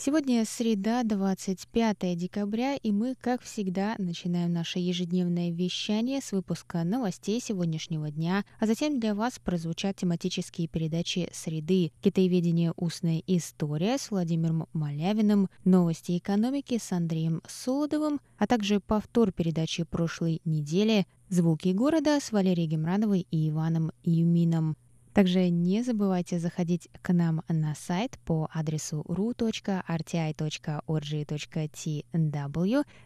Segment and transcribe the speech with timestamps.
[0.00, 7.40] Сегодня среда, 25 декабря, и мы, как всегда, начинаем наше ежедневное вещание с выпуска новостей
[7.40, 12.72] сегодняшнего дня, а затем для вас прозвучат тематические передачи «Среды», «Китаеведение.
[12.76, 20.40] Устная история» с Владимиром Малявиным, «Новости экономики» с Андреем Солодовым, а также повтор передачи прошлой
[20.44, 24.76] недели «Звуки города» с Валерией Гемрановой и Иваном Юмином.
[25.18, 29.74] Также не забывайте заходить к нам на сайт по адресу ru.rti.org.tw.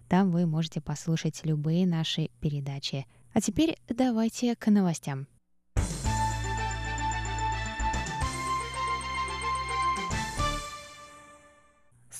[0.08, 3.06] Там вы можете послушать любые наши передачи.
[3.32, 5.26] А теперь давайте к новостям.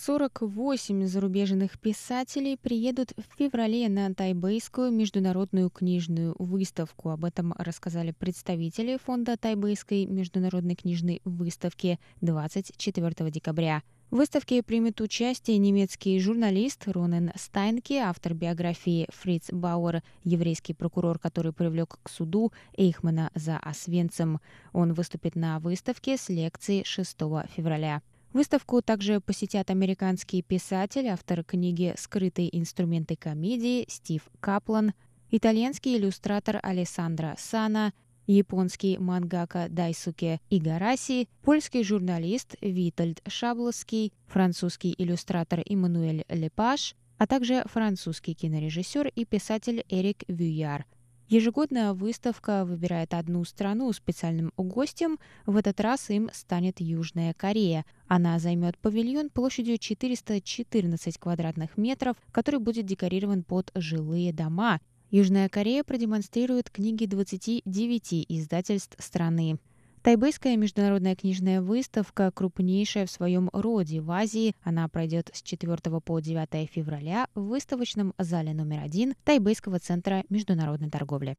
[0.05, 7.11] 48 зарубежных писателей приедут в феврале на Тайбэйскую международную книжную выставку.
[7.11, 13.85] Об этом рассказали представители фонда Тайбэйской международной книжной выставки 24 декабря.
[14.11, 21.53] В выставке примет участие немецкий журналист Ронен Стайнке, автор биографии Фриц Бауэр, еврейский прокурор, который
[21.53, 24.41] привлек к суду Эйхмана за Освенцем.
[24.73, 27.17] Он выступит на выставке с лекцией 6
[27.55, 28.03] февраля.
[28.33, 34.95] Выставку также посетят американский писатель, автор книги «Скрытые инструменты комедии» Стив Каплан,
[35.31, 37.93] итальянский иллюстратор Алессандро Сана,
[38.27, 48.33] японский мангака Дайсуке Игараси, польский журналист Витальд Шабловский, французский иллюстратор Эммануэль Лепаш, а также французский
[48.33, 50.87] кинорежиссер и писатель Эрик Вюяр–
[51.33, 55.19] Ежегодная выставка выбирает одну страну специальным гостем.
[55.47, 57.87] В этот раз им станет Южная Корея.
[58.07, 64.79] Она займет павильон площадью 414 квадратных метров, который будет декорирован под жилые дома.
[65.11, 69.57] Южная Корея продемонстрирует книги 29 издательств страны.
[70.03, 74.57] Тайбэйская международная книжная выставка крупнейшая в своем роде в Азии.
[74.65, 80.91] Она пройдет с 4 по 9 февраля в выставочном зале номер один Тайбэйского центра международной
[80.91, 81.37] торговли.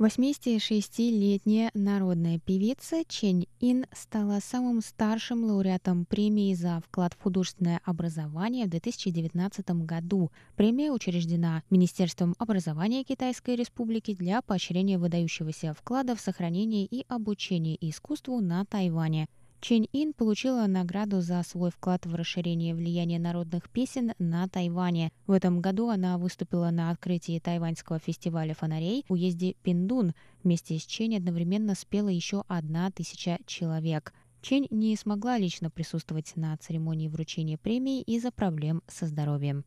[0.00, 8.64] 86-летняя народная певица Чень Ин стала самым старшим лауреатом премии за вклад в художественное образование
[8.64, 10.32] в 2019 году.
[10.56, 18.40] Премия учреждена Министерством образования Китайской Республики для поощрения выдающегося вклада в сохранение и обучение искусству
[18.40, 19.28] на Тайване–
[19.60, 25.12] Чэнь Ин получила награду за свой вклад в расширение влияния народных песен на Тайване.
[25.26, 30.14] В этом году она выступила на открытии тайваньского фестиваля фонарей в уезде Пиндун.
[30.42, 34.14] Вместе с Чэнь одновременно спела еще одна тысяча человек.
[34.40, 39.66] Чэнь не смогла лично присутствовать на церемонии вручения премии из-за проблем со здоровьем.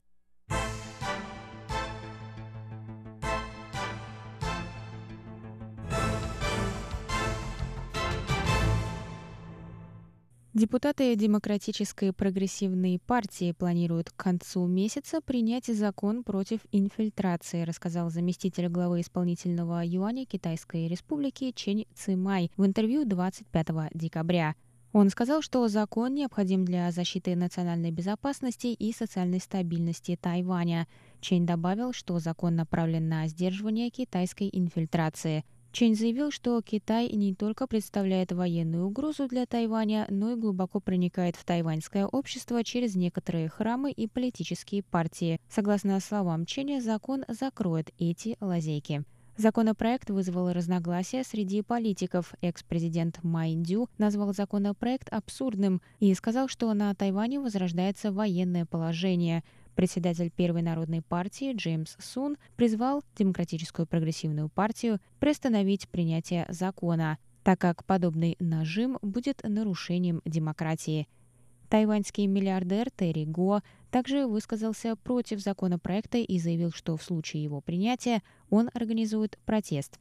[10.54, 19.02] Депутаты Демократической прогрессивной партии планируют к концу месяца принять закон против инфильтрации, рассказал заместитель главы
[19.02, 24.54] исполнительного юаня Китайской республики Чен Цимай в интервью 25 декабря.
[24.92, 30.88] Он сказал, что закон необходим для защиты национальной безопасности и социальной стабильности Тайваня.
[31.20, 37.66] Чен добавил, что закон направлен на сдерживание китайской инфильтрации– Чень заявил, что Китай не только
[37.66, 43.92] представляет военную угрозу для Тайваня, но и глубоко проникает в тайваньское общество через некоторые храмы
[43.92, 45.42] и политические партии.
[45.50, 49.04] Согласно словам Ченя, закон закроет эти лазейки.
[49.36, 52.36] Законопроект вызвал разногласия среди политиков.
[52.42, 59.44] Экс-президент Май Дю назвал законопроект абсурдным и сказал, что на Тайване возрождается военное положение.
[59.76, 67.84] Председатель Первой народной партии Джеймс Сун призвал Демократическую прогрессивную партию приостановить принятие закона, так как
[67.86, 71.08] подобный нажим будет нарушением демократии.
[71.70, 78.22] Тайваньский миллиардер Терри Го также высказался против законопроекта и заявил, что в случае его принятия
[78.52, 80.00] он организует протест.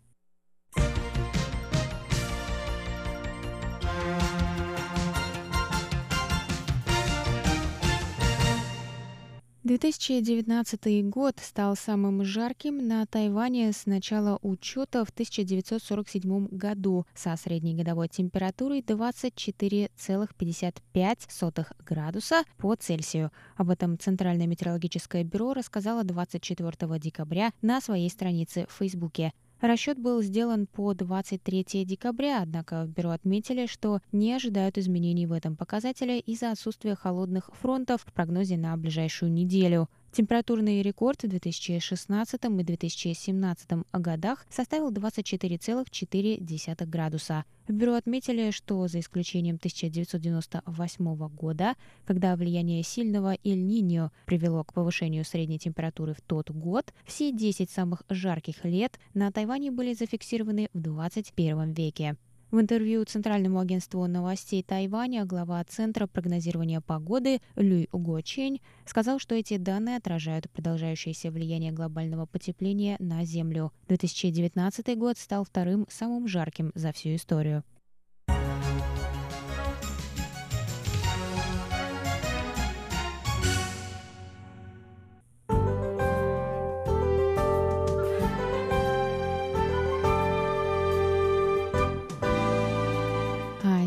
[9.78, 17.74] 2019 год стал самым жарким на Тайване с начала учета в 1947 году со средней
[17.74, 23.30] годовой температурой 24,55 градуса по Цельсию.
[23.56, 29.32] Об этом Центральное метеорологическое бюро рассказало 24 декабря на своей странице в Фейсбуке.
[29.62, 35.30] Расчет был сделан по 23 декабря, однако в бюро отметили, что не ожидают изменений в
[35.30, 39.88] этом показателе из-за отсутствия холодных фронтов в прогнозе на ближайшую неделю.
[40.12, 47.46] Температурный рекорд в 2016 и 2017 годах составил 24,4 градуса.
[47.66, 55.24] В бюро отметили, что за исключением 1998 года, когда влияние сильного Эль-Ниньо привело к повышению
[55.24, 60.78] средней температуры в тот год, все 10 самых жарких лет на Тайване были зафиксированы в
[60.78, 62.18] 21 веке.
[62.52, 69.56] В интервью Центральному агентству новостей Тайваня глава Центра прогнозирования погоды Люй Угочень сказал, что эти
[69.56, 73.72] данные отражают продолжающееся влияние глобального потепления на Землю.
[73.88, 77.64] 2019 год стал вторым самым жарким за всю историю.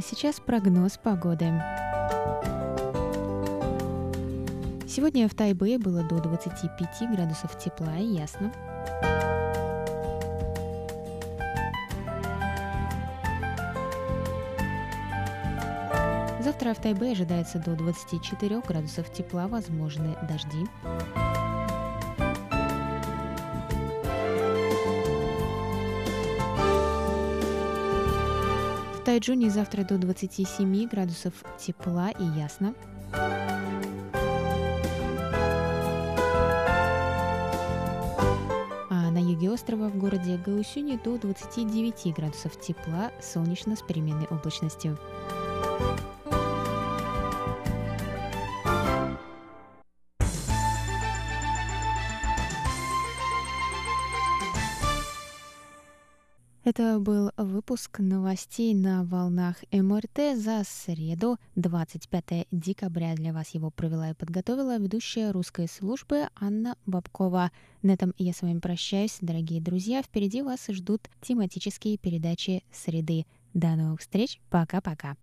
[0.05, 1.51] Сейчас прогноз погоды.
[4.87, 8.51] Сегодня в Тайбе было до 25 градусов тепла и ясно.
[16.39, 20.67] Завтра в Тайбе ожидается до 24 градусов тепла, возможны дожди.
[29.15, 32.75] Тайджуне завтра до 27 градусов тепла и ясно.
[38.89, 44.99] А на юге острова в городе Гаусюни до 29 градусов тепла, солнечно с переменной облачностью.
[56.65, 63.13] Это был выпуск новостей на волнах МРТ за среду, 25 декабря.
[63.13, 67.51] Для вас его провела и подготовила ведущая русской службы Анна Бабкова.
[67.83, 70.01] На этом я с вами прощаюсь, дорогие друзья.
[70.01, 73.27] Впереди вас ждут тематические передачи среды.
[73.53, 74.41] До новых встреч.
[74.49, 75.17] Пока-пока.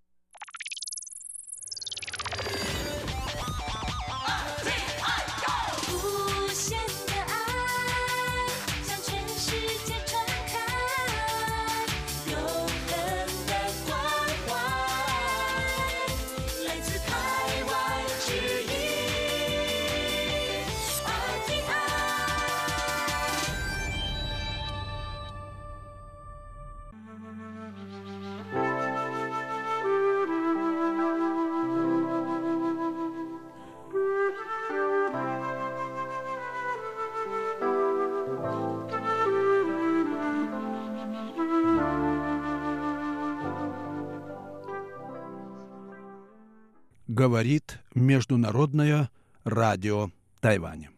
[47.22, 49.08] Говорит Международное
[49.44, 50.10] радио
[50.40, 50.90] Тайваня.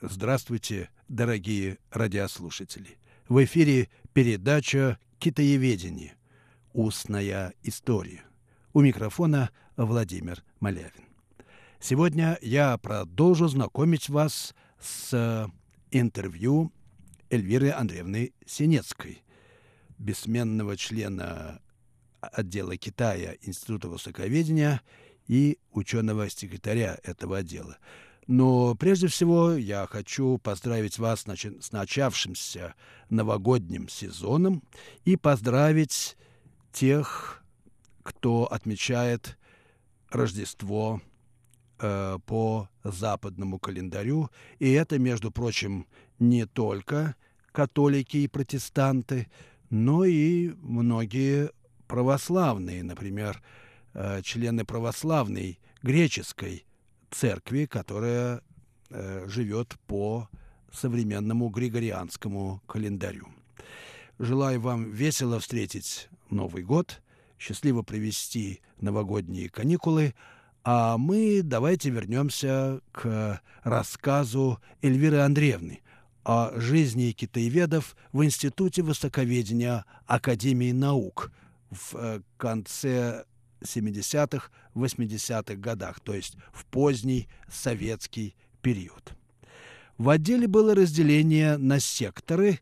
[0.00, 2.96] Здравствуйте, дорогие радиослушатели.
[3.28, 6.16] В эфире передача «Китаеведение.
[6.72, 8.22] Устная история».
[8.72, 11.04] У микрофона Владимир Малявин.
[11.78, 15.50] Сегодня я продолжу знакомить вас с
[15.90, 16.72] интервью
[17.28, 19.22] Эльвиры Андреевны Синецкой,
[19.98, 21.60] бессменного члена
[22.22, 24.80] отдела Китая Института Востоковедения
[25.26, 27.78] и ученого-секретаря этого отдела.
[28.26, 32.74] Но прежде всего я хочу поздравить вас с начавшимся
[33.10, 34.62] новогодним сезоном
[35.04, 36.16] и поздравить
[36.72, 37.42] тех,
[38.02, 39.38] кто отмечает
[40.10, 41.00] Рождество
[41.78, 44.30] э, по западному календарю.
[44.58, 45.86] И это, между прочим,
[46.18, 47.16] не только
[47.50, 49.28] католики и протестанты,
[49.70, 51.50] но и многие
[51.86, 53.42] православные, например,
[54.22, 56.64] члены православной греческой
[57.10, 58.42] церкви, которая
[58.90, 60.28] э, живет по
[60.72, 63.28] современному григорианскому календарю.
[64.18, 67.02] Желаю вам весело встретить Новый год,
[67.38, 70.14] счастливо провести новогодние каникулы,
[70.64, 75.80] а мы давайте вернемся к рассказу Эльвиры Андреевны
[76.24, 81.32] о жизни китаеведов в Институте Востоковедения Академии наук
[81.70, 83.24] в э, конце
[83.62, 89.14] 70-х, 80-х годах, то есть в поздний советский период.
[89.98, 92.60] В отделе было разделение на секторы.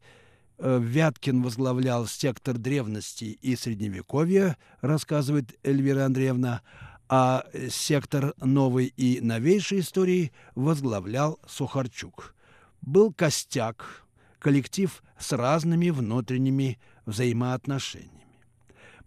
[0.58, 6.62] Э, Вяткин возглавлял сектор древности и средневековья, рассказывает Эльвира Андреевна,
[7.08, 12.34] а сектор новой и новейшей истории возглавлял Сухарчук.
[12.82, 14.04] Был костяк,
[14.38, 18.19] коллектив с разными внутренними взаимоотношениями.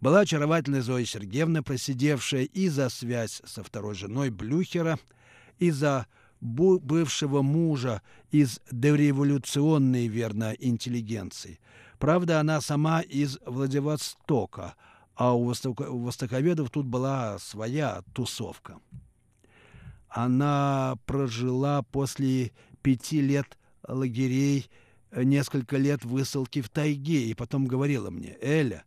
[0.03, 4.99] Была очаровательная Зоя Сергеевна, просидевшая и за связь со второй женой Блюхера,
[5.59, 6.07] и за
[6.41, 11.61] бывшего мужа из дореволюционной, верно, интеллигенции.
[11.99, 14.75] Правда, она сама из Владивостока,
[15.15, 18.81] а у востоковедов тут была своя тусовка.
[20.09, 23.57] Она прожила после пяти лет
[23.87, 24.69] лагерей
[25.15, 28.83] несколько лет высылки в тайге, и потом говорила мне, «Эля,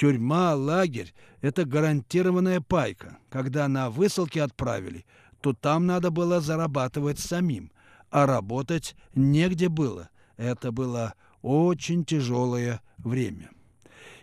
[0.00, 3.18] тюрьма, лагерь— это гарантированная пайка.
[3.28, 5.04] Когда на высылки отправили,
[5.42, 7.70] то там надо было зарабатывать самим,
[8.08, 10.08] а работать негде было.
[10.38, 13.50] Это было очень тяжелое время».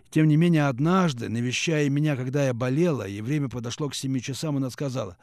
[0.10, 4.58] Тем не менее, однажды, навещая меня, когда я болела, и время подошло к семи часам,
[4.58, 5.18] она сказала,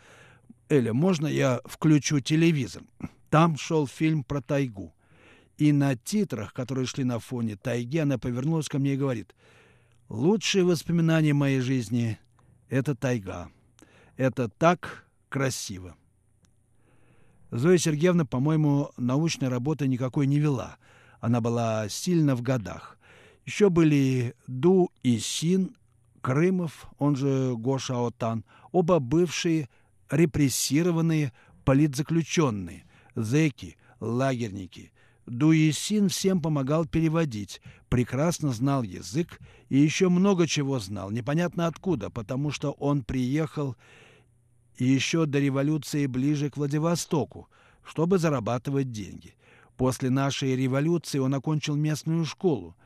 [0.69, 2.83] «Эля, можно я включу телевизор?»
[3.31, 4.95] Там шел фильм про тайгу.
[5.57, 9.35] И на титрах, которые шли на фоне тайги, она повернулась ко мне и говорит,
[10.15, 12.21] «Лучшие воспоминания моей жизни—
[12.69, 13.51] это тайга.
[14.17, 15.97] Это так красиво».
[17.51, 20.77] Зоя Сергеевна, по-моему, научной работы никакой не вела.
[21.21, 22.97] Она была сильно в годах.
[23.45, 25.75] Еще были Ду и Син,
[26.21, 29.69] Крымов, он же Гоша Отан, оба бывшие
[30.11, 31.33] репрессированные
[31.65, 32.85] политзаключенные,
[33.17, 34.93] зэки, лагерники,
[35.27, 42.51] Дуисин всем помогал переводить, прекрасно знал язык и еще много чего знал, непонятно откуда, потому
[42.51, 43.77] что он приехал
[44.79, 47.49] еще до революции ближе к Владивостоку,
[47.83, 49.35] чтобы зарабатывать деньги.
[49.77, 52.77] После нашей революции он окончил местную школу.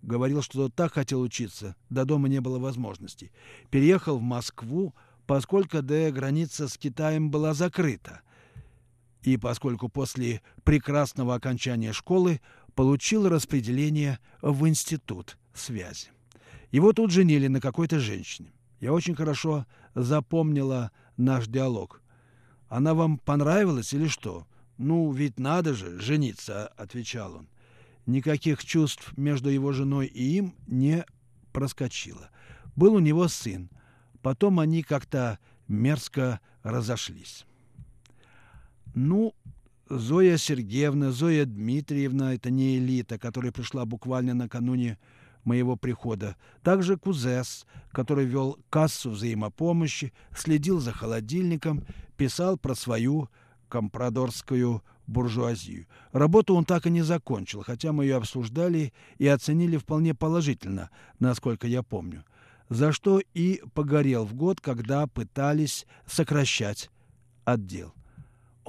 [0.00, 3.32] Говорил, что так хотел учиться, до дома не было возможности.
[3.68, 4.94] Переехал в Москву,
[5.26, 8.20] поскольку до граница с Китаем была закрыта–
[9.22, 12.40] и поскольку после прекрасного окончания школы
[12.74, 16.08] получил распределение в институт связи.
[16.70, 18.52] Его тут женили на какой-то женщине.
[18.80, 22.00] Я очень хорошо запомнила наш диалог.
[22.68, 24.46] Она вам понравилась или что?
[24.78, 27.48] Ну, ведь надо же жениться, отвечал он.
[28.06, 31.04] Никаких чувств между его женой и им не
[31.52, 32.30] проскочило.
[32.76, 33.68] Был у него сын.
[34.22, 37.44] Потом они как-то мерзко разошлись.
[38.94, 39.34] Ну,
[39.88, 44.98] Зоя Сергеевна, Зоя Дмитриевна– это не элита, которая пришла буквально накануне
[45.44, 46.36] моего прихода.
[46.62, 51.84] Также Кузес, который вел кассу взаимопомощи, следил за холодильником,
[52.16, 53.28] писал про свою
[53.68, 55.86] компрадорскую буржуазию.
[56.12, 61.66] Работу он так и не закончил, хотя мы ее обсуждали и оценили вполне положительно, насколько
[61.66, 62.24] я помню.
[62.68, 66.90] За что и погорел в год, когда пытались сокращать
[67.44, 67.92] отдел.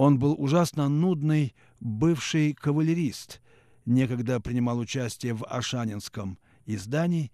[0.02, 3.40] Он был ужасно нудный бывший кавалерист,
[3.86, 7.30] некогда принимал участие в Ашанинском издании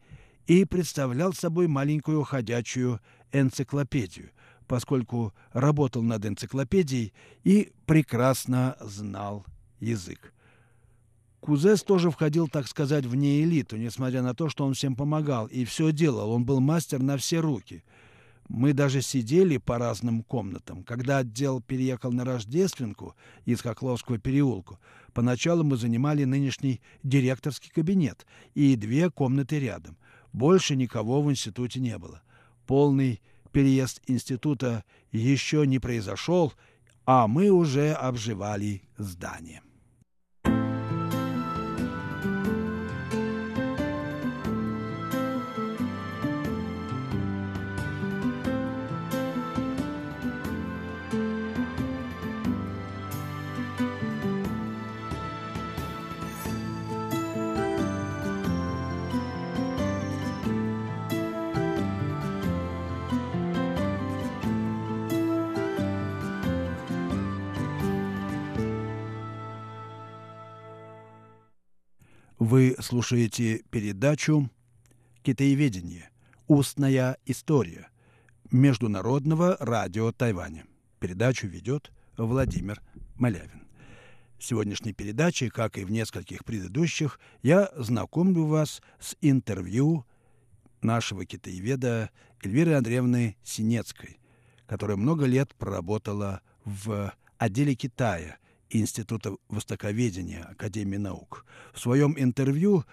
[0.46, 3.00] и представлял собой маленькую ходячую
[3.32, 4.32] энциклопедию,
[4.66, 9.46] поскольку работал над энциклопедией и прекрасно знал
[9.80, 10.34] язык.
[11.40, 15.64] Кузес тоже входил, так сказать, вне элиту, несмотря на то, что он всем помогал и
[15.64, 16.32] все делал.
[16.32, 17.82] Он был мастер на все руки–
[18.48, 20.82] мы даже сидели по разным комнатам.
[20.82, 23.14] Когда отдел переехал на Рождественку
[23.44, 24.78] из Хохловского переулка,
[25.12, 29.96] поначалу мы занимали нынешний директорский кабинет и две комнаты рядом.
[30.32, 32.22] Больше никого в институте не было.
[32.66, 33.20] Полный
[33.52, 36.52] переезд института еще не произошел,
[37.04, 39.62] а мы уже обживали здание.
[72.88, 74.50] Слушаете передачу
[75.22, 76.08] «Китаеведение.
[76.46, 77.90] Устная история»
[78.50, 80.64] Международного радио Тайваня.
[80.98, 82.80] Передачу ведет Владимир
[83.16, 83.68] Малявин.
[84.38, 90.06] В сегодняшней передаче, как и в нескольких предыдущих, я знакомлю вас с интервью
[90.80, 92.08] нашего китаеведа
[92.42, 94.18] Эльвиры Андреевны Синецкой,
[94.66, 98.38] которая много лет проработала в отделе Китая
[98.70, 101.44] Института Востоковедения Академии наук.
[101.72, 102.84] В своем интервью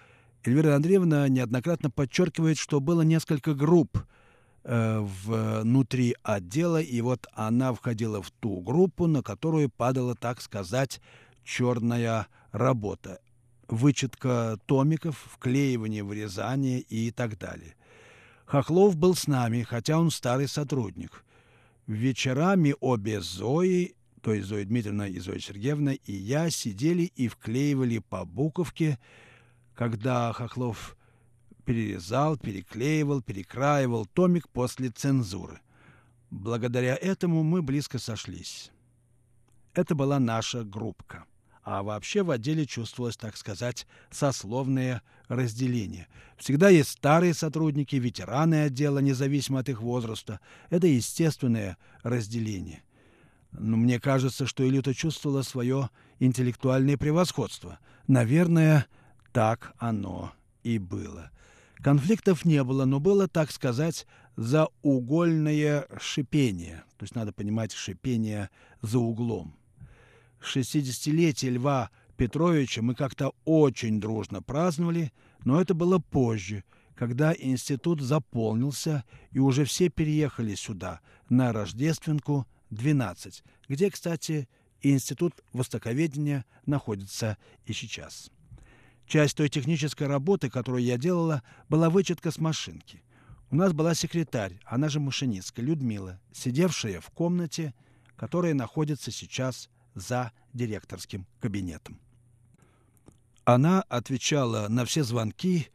[0.44, 3.98] Эльвира Андреевна неоднократно подчеркивает, что было несколько групп
[4.64, 11.00] э, внутри отдела, и вот она входила в ту группу, на которую падала, так сказать,
[11.44, 13.20] черная работа.
[13.68, 17.74] Вычетка томиков, вклеивание, вырезание и так далее.
[18.44, 21.24] Хохлов был с нами, хотя он старый сотрудник.
[21.88, 27.98] Вечерами обе Зои, то есть Зоя Дмитриевна и Зоя Сергеевна, и я сидели и вклеивали
[27.98, 28.98] по буковке–
[29.76, 30.96] когда Хохлов
[31.64, 35.60] перерезал, переклеивал, перекраивал томик после цензуры.
[36.30, 38.72] Благодаря этому мы близко сошлись.
[39.74, 41.26] Это была наша группка.
[41.62, 46.06] А вообще в отделе чувствовалось, так сказать, сословное разделение.
[46.38, 50.40] Всегда есть старые сотрудники, ветераны отдела, независимо от их возраста.
[50.70, 52.82] Это естественное разделение.
[53.58, 57.78] Но мне кажется, что Илюта чувствовала свое интеллектуальное превосходство.
[58.06, 58.86] Наверное,
[59.32, 60.32] так оно
[60.62, 61.30] и было.
[61.76, 66.84] Конфликтов не было, но было, так сказать, заугольное шипение.
[66.96, 68.50] То есть надо понимать шипение
[68.82, 69.56] за углом.
[70.40, 75.12] 60-летие Льва Петровича мы как-то очень дружно праздновали,
[75.44, 83.44] но это было позже, когда институт заполнился, и уже все переехали сюда, на Рождественку 12,
[83.68, 84.48] где, кстати,
[84.82, 88.30] институт востоковедения находится и сейчас.
[89.06, 93.02] Часть той технической работы, которую я делала, была вычетка с машинки.
[93.50, 97.74] У нас была секретарь, она же машинистка, Людмила, сидевшая в комнате,
[98.16, 102.00] которая находится сейчас за директорским кабинетом.
[103.44, 105.68] Она отвечала на все звонки,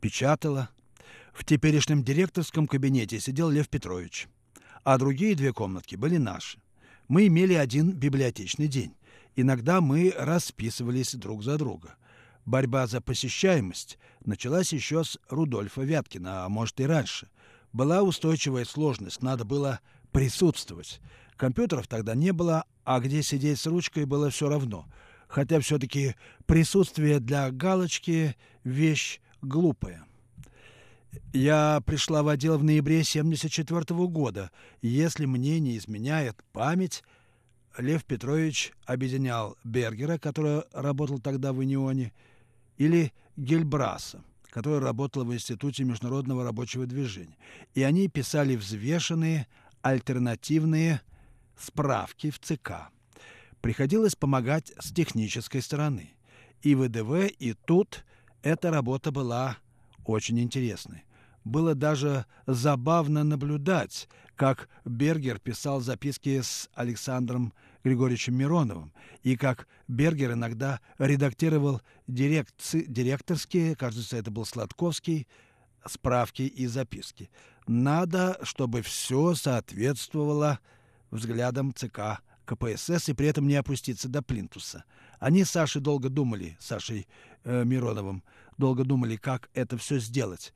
[0.00, 0.70] печатала.
[1.32, 4.28] В теперешнем директорском кабинете сидел Лев Петрович,
[4.88, 6.58] а другие две комнатки были наши.
[7.08, 8.94] Мы имели один библиотечный день.
[9.36, 11.94] Иногда мы расписывались друг за друга–
[12.48, 17.28] Борьба за посещаемость началась еще с Рудольфа Вяткина, а может и раньше.
[17.74, 19.80] Была устойчивая сложность, надо было
[20.12, 21.02] присутствовать.
[21.36, 24.86] Компьютеров тогда не было, а где сидеть с ручкой было все равно.
[25.28, 26.14] Хотя все-таки
[26.46, 28.34] присутствие для галочки–
[28.64, 30.07] вещь глупая.
[31.32, 34.50] Я пришла в отдел в ноябре 74 -го года.
[34.82, 37.02] Если мне не изменяет память,
[37.76, 42.12] Лев Петрович объединял Бергера, который работал тогда в Унионе,
[42.76, 47.36] или Гельбраса, который работал в Институте международного рабочего движения.
[47.74, 49.46] И они писали взвешенные
[49.82, 51.02] альтернативные
[51.56, 52.90] справки в ЦК.
[53.60, 56.14] Приходилось помогать с технической стороны.
[56.62, 58.04] И ВДВ, и тут
[58.42, 59.58] эта работа была
[60.08, 61.04] очень интересной.
[61.44, 67.52] Было даже забавно наблюдать, как Бергер писал записки с Александром
[67.84, 68.92] Григорьевичем Мироновым,
[69.22, 75.26] и как Бергер иногда редактировал дирекци, директорские, кажется, это был Сладковский,
[75.86, 77.30] справки и записки.
[77.66, 80.58] Надо, чтобы все соответствовало
[81.10, 84.84] взглядам ЦК КПСС и при этом не опуститься до плинтуса.
[85.18, 87.06] Они с Сашей долго думали, Сашей
[87.44, 88.22] э, Мироновым,
[88.58, 90.52] долго думали, как это все сделать.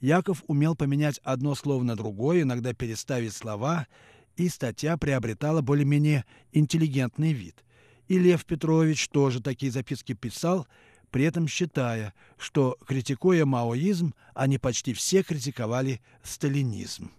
[0.00, 3.88] Яков умел поменять одно слово на другое, иногда переставить слова,
[4.36, 7.64] и статья приобретала более-менее интеллигентный вид.
[8.06, 10.68] И Лев Петрович тоже такие записки писал,
[11.10, 17.10] при этом считая, что, критикуя маоизм, они почти все критиковали сталинизм.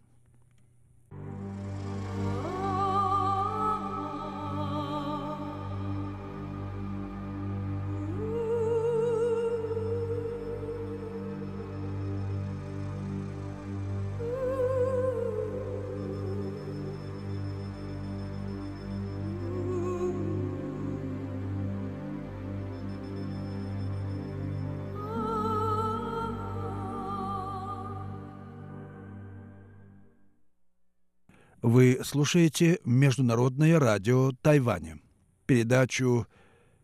[31.72, 34.98] Вы слушаете Международное радио Тайваня,
[35.46, 36.26] передачу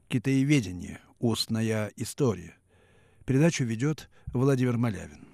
[0.10, 1.00] «Китаеведение.
[1.17, 2.56] Устная история».
[3.26, 5.28] Передачу ведет Владимир Малявин.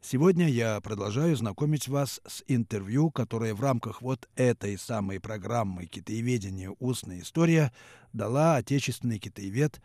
[0.00, 6.74] Сегодня я продолжаю знакомить вас с интервью, которое в рамках вот этой самой программы «Китаеведение.
[6.78, 7.74] Устная история»
[8.14, 9.82] дала отечественный китаевед,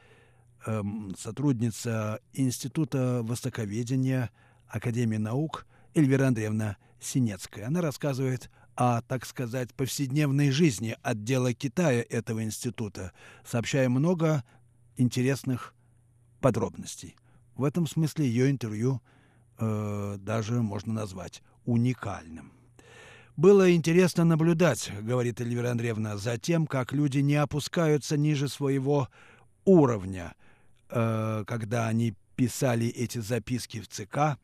[0.65, 4.31] эм, сотрудница Института востоковедения
[4.69, 7.67] Академии наук Эльвира Андреевна Синецкая.
[7.67, 13.11] Она рассказывает о, так сказать, повседневной жизни отдела Китая этого института,
[13.45, 14.43] сообщая много
[14.97, 15.73] интересных
[16.39, 17.15] подробностей.
[17.55, 19.01] В этом смысле ее интервью
[19.59, 22.51] э, даже можно назвать уникальным.
[23.37, 29.09] Было интересно наблюдать, говорит Эльвира Андреевна, за тем, как люди не опускаются ниже своего
[29.65, 30.35] уровня,
[30.89, 34.37] э, когда они писали эти записки в ЦК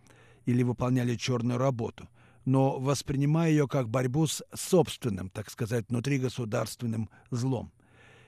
[0.46, 2.08] или выполняли черную работу,
[2.48, 7.74] но воспринимая ее как борьбу с собственным, так сказать, внутригосударственным злом.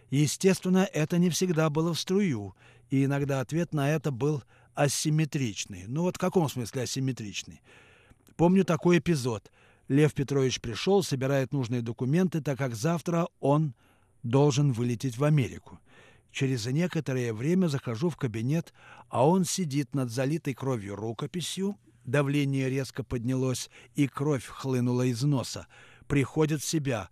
[0.09, 2.53] Естественно, это не всегда было в струю,
[2.89, 4.43] и иногда ответ на это был
[4.75, 5.85] асимметричный.
[5.87, 7.61] Ну вот в каком смысле асимметричный?
[8.35, 9.53] Помню такой эпизод.
[9.87, 13.73] Лев Петрович пришел, собирает нужные документы, так как завтра он
[14.23, 15.79] должен вылететь в Америку.
[16.33, 18.73] Через некоторое время захожу в кабинет,
[19.07, 21.77] а он сидит над залитой кровью рукописью,
[22.09, 25.67] давление резко поднялось, и кровь хлынула из носа.
[26.07, 27.09] Приходит в себя.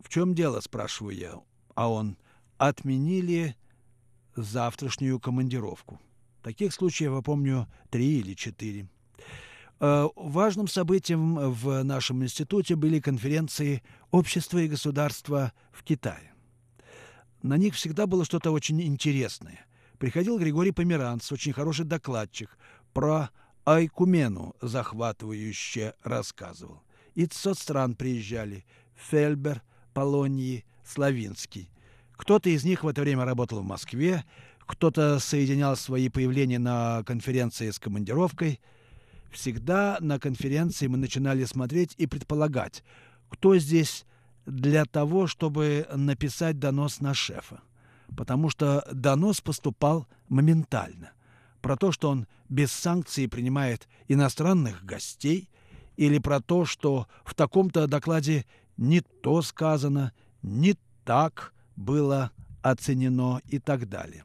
[0.00, 1.40] «В чем дело?»– спрашиваю я.
[1.74, 2.16] А он
[2.58, 3.56] «Отменили
[4.36, 6.00] завтрашнюю командировку».
[6.42, 8.88] Таких случаев, я помню, три или четыре.
[9.80, 16.32] Э, важным событием в нашем институте были конференции «Общество и государство в Китае».
[17.42, 19.66] На них всегда было что-то очень интересное.
[19.98, 22.56] Приходил Григорий Померанц, очень хороший докладчик,
[22.92, 23.30] про
[23.64, 26.82] Айкумену захватывающе рассказывал.
[27.14, 31.70] Из соцстран приезжали Фельбер, Полоньи, Славинский.
[32.16, 34.24] Кто-то из них в это время работал в Москве,
[34.58, 38.60] кто-то соединял свои появления на конференции с командировкой–
[39.34, 42.84] Всегда на конференции мы начинали смотреть и предполагать,
[43.28, 44.06] кто здесь
[44.46, 47.60] для того, чтобы написать донос на шефа.
[48.16, 51.10] Потому что донос поступал моментально.
[51.64, 55.48] Про то, что он без санкций принимает иностранных гостей,
[55.96, 58.44] или про то, что в таком-то докладе
[58.76, 64.24] не то сказано, не так было оценено и так далее.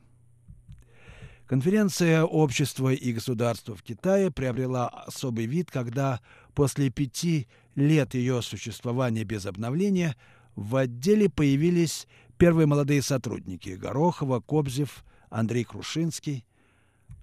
[1.45, 6.19] Конференция общества и государства в Китае приобрела особый вид, когда
[6.53, 10.17] после пяти лет ее существования без обновления
[10.57, 12.05] в отделе появились
[12.37, 16.43] первые молодые сотрудники– Горохова, Кобзев, Андрей Крушинский.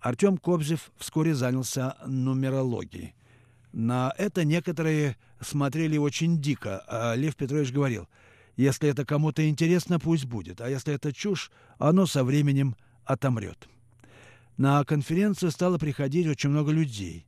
[0.00, 3.14] Артем Кобзев вскоре занялся нумерологией.
[3.72, 8.08] На это некоторые смотрели очень дико, а Лев Петрович говорил,
[8.56, 13.68] если это кому-то интересно, пусть будет, а если это чушь, оно со временем отомрет.
[14.56, 17.26] На конференцию стало приходить очень много людей.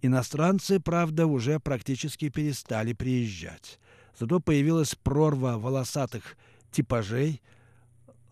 [0.00, 3.78] Иностранцы, правда, уже практически перестали приезжать.
[4.18, 6.36] Зато появилась прорва волосатых
[6.70, 7.42] типажей,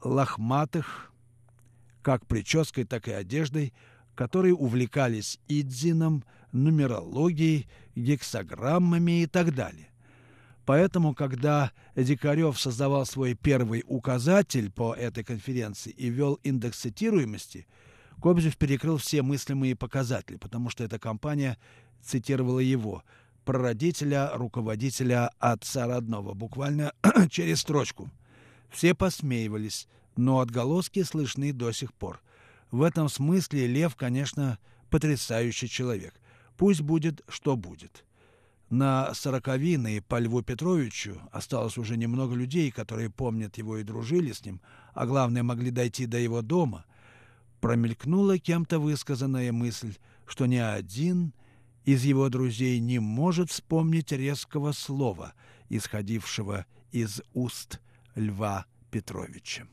[0.03, 1.10] лохматых,
[2.11, 3.73] как прической, так и одеждой,
[4.15, 9.89] которые увлекались идзином, нумерологией, гексограммами и так далее.
[10.67, 17.67] Поэтому, когда Дикарев создавал свой первый указатель по этой конференции и вел индекс цитируемости–
[18.21, 21.57] Кобзев перекрыл все мыслимые показатели, потому что эта компания
[22.03, 23.03] цитировала его,
[23.45, 26.93] прародителя, руководителя отца родного, буквально
[27.31, 28.11] через строчку.
[28.69, 32.21] Все посмеивались, но отголоски слышны до сих пор.
[32.71, 34.59] В этом смысле Лев, конечно,
[34.91, 36.15] потрясающий человек.
[36.57, 38.05] Пусть будет, что будет.
[38.69, 44.45] На сороковины по Льву Петровичу осталось уже немного людей, которые помнят его и дружили с
[44.45, 44.61] ним,
[44.95, 46.85] а главное, могли дойти до его дома
[47.61, 49.95] промелькнула кем-то высказанная мысль,
[50.27, 51.35] что ни один
[51.85, 55.35] из его друзей не может вспомнить резкого слова,
[55.69, 57.81] исходившего из уст
[58.15, 59.67] Льва Петровича.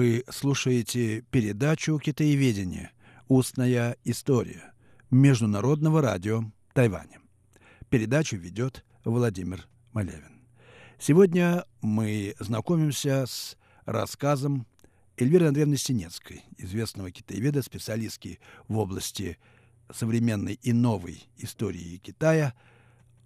[0.00, 2.90] Вы слушаете передачу «Китаеведение.
[3.28, 4.72] Устная история»
[5.10, 7.20] Международного радио Тайваня.
[7.90, 10.40] Передачу ведет Владимир Малявин.
[10.98, 14.66] Сегодня мы знакомимся с рассказом
[15.18, 19.36] Эльвиры Андреевны Синецкой, известного китаеведа, специалистки в области
[19.92, 22.54] современной и новой истории Китая,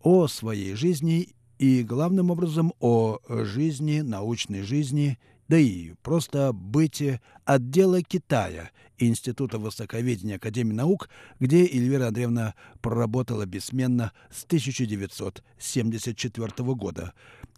[0.01, 8.01] о своей жизни и, главным образом, о жизни, научной жизни да и просто бытие отдела
[8.03, 11.09] Китая Института Востоковедения Академии наук,
[11.41, 17.13] где Эльвира Андреевна проработала бессменно с 1974 года.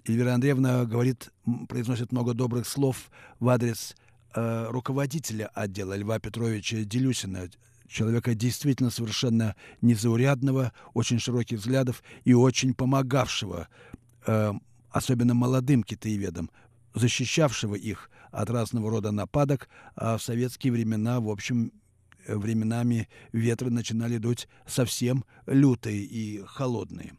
[0.07, 1.31] Эльвира Андреевна говорит,
[1.69, 3.95] произносит много добрых слов в адрес
[4.35, 7.49] э, руководителя отдела Льва Петровича Делюсина,
[7.89, 13.69] человека действительно совершенно незаурядного, очень широких взглядов и очень помогавшего,
[14.27, 14.53] э,
[14.91, 16.51] особенно молодым китаеведам,
[16.97, 21.73] защищавшего их от разного рода нападок, а в советские времена, в общем,
[22.27, 27.15] временами ветры начинали дуть совсем лютые и холодные.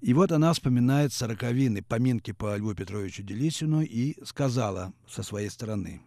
[0.00, 6.02] И вот она вспоминает сороковины, поминки по Льву Петровичу Делисину и сказала со своей стороны.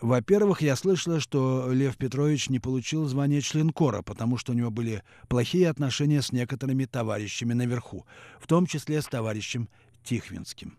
[0.00, 5.02] Во-первых, я слышала, что Лев Петрович не получил звание членкора, потому что у него были
[5.28, 8.06] плохие отношения с некоторыми товарищами наверху,
[8.40, 9.68] в том числе с товарищем
[10.02, 10.76] Тихвинским.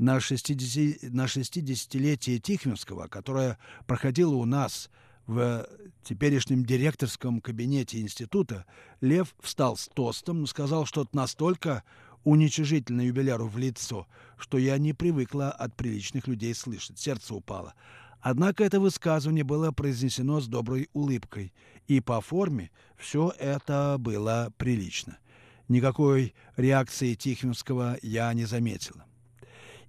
[0.00, 4.88] На 60, на 60-летие Тихвинского, которое проходило у нас
[5.26, 5.68] в
[6.02, 8.64] теперешнем директорском кабинете института,
[9.02, 11.84] Лев встал с тостом, сказал что-то настолько
[12.24, 14.06] уничижительно юбиляру в лицо,
[14.38, 16.98] что я не привыкла от приличных людей слышать.
[16.98, 17.74] Сердце упало.
[18.22, 21.52] Однако это высказывание было произнесено с доброй улыбкой,
[21.88, 25.18] и по форме все это было прилично.
[25.68, 29.04] Никакой реакции Тихвинского я не заметила.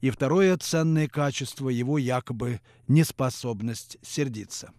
[0.02, 4.72] И второе ценное качество его якобы неспособность сердиться.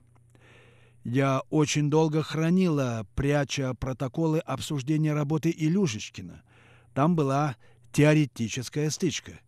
[1.05, 6.43] Я очень долго хранила, пряча протоколы обсуждения работы Илюшечкина.
[6.93, 7.57] Там была
[7.93, 9.41] теоретическая стычка.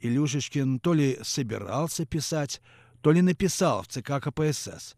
[0.00, 2.60] Илюшечкин то ли собирался писать,
[3.00, 4.96] то ли написал в ЦК КПСС.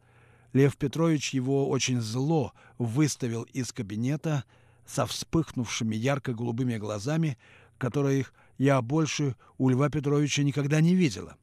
[0.54, 4.44] Лев Петрович его очень зло выставил из кабинета
[4.86, 7.36] со вспыхнувшими ярко-голубыми глазами,
[7.76, 11.36] которых я больше у Льва Петровича никогда не видела.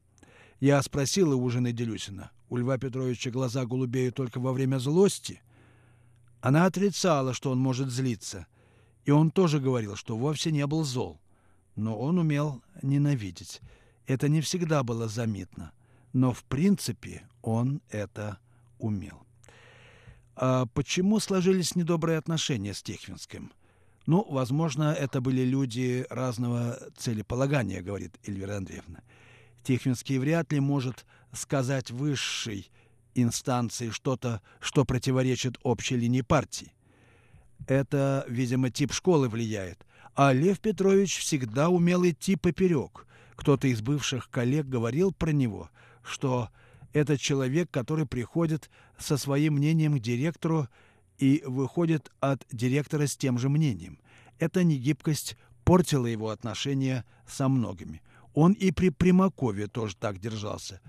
[0.60, 5.42] Я спросила у жены Делюсина, у Льва Петровича глаза голубеют только во время злости?
[6.40, 8.46] Она отрицала, что он может злиться,
[9.04, 11.20] и он тоже говорил, что вовсе не был зол.
[11.76, 13.60] Но он умел ненавидеть.
[14.06, 15.72] Это не всегда было заметно
[16.12, 18.38] но в принципе он это
[18.78, 19.26] умел.
[20.34, 23.52] А почему сложились недобрые отношения с Тихвинским?
[24.06, 29.02] Ну, возможно, это были люди разного целеполагания, говорит Эльвира Андреевна.
[29.62, 32.70] Тихвинский вряд ли может сказать высшей
[33.14, 36.72] инстанции что-то, что противоречит общей линии партии.
[37.68, 39.86] Это, видимо, тип школы влияет.
[40.14, 43.06] А Лев Петрович всегда умел идти поперек.
[43.36, 45.70] Кто-то из бывших коллег говорил про него–
[46.02, 46.50] что
[46.92, 50.68] это человек, который приходит со своим мнением к директору
[51.18, 53.98] и выходит от директора с тем же мнением.
[54.38, 58.02] Эта негибкость портила его отношения со многими.
[58.34, 60.80] Он и при Примакове тоже так держался.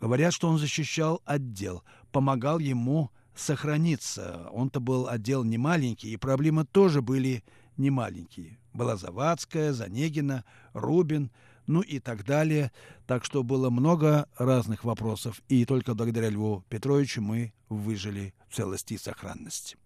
[0.00, 4.48] Говорят, что он защищал отдел, помогал ему сохраниться.
[4.52, 7.44] Он-то был отдел не маленький, и проблемы тоже были
[7.76, 8.58] не маленькие.
[8.72, 11.30] Была Завадская, Занегина, Рубин–
[11.68, 12.72] ну и так далее.
[13.06, 18.94] Так что было много разных вопросов, и только благодаря Льву Петровичу мы выжили в целости
[18.94, 19.76] и сохранности.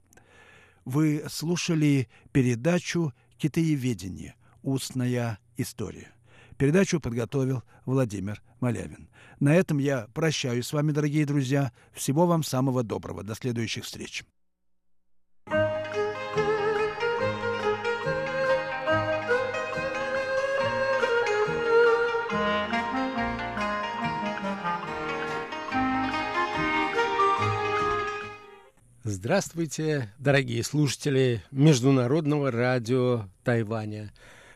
[0.84, 4.34] Вы слушали передачу «Китаеведение.
[4.62, 6.12] Устная история».
[6.56, 9.08] Передачу подготовил Владимир Малявин.
[9.40, 11.72] На этом я прощаюсь с вами, дорогие друзья.
[11.92, 13.24] Всего вам самого доброго.
[13.24, 14.24] До следующих встреч.
[29.24, 34.12] Здравствуйте, дорогие слушатели Международного радио Тайваня.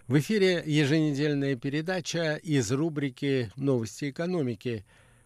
[0.08, 4.84] В эфире еженедельная передача из рубрики «Новости экономики».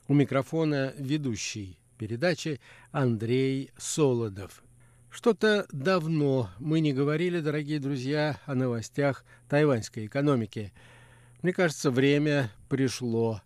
[0.09, 2.61] У микрофона ведущий передачи
[2.93, 4.63] Андрей Солодов.
[5.09, 10.71] Что-то давно мы не говорили, дорогие друзья, о новостях тайваньской экономики.
[11.41, 13.41] Мне кажется, время пришло.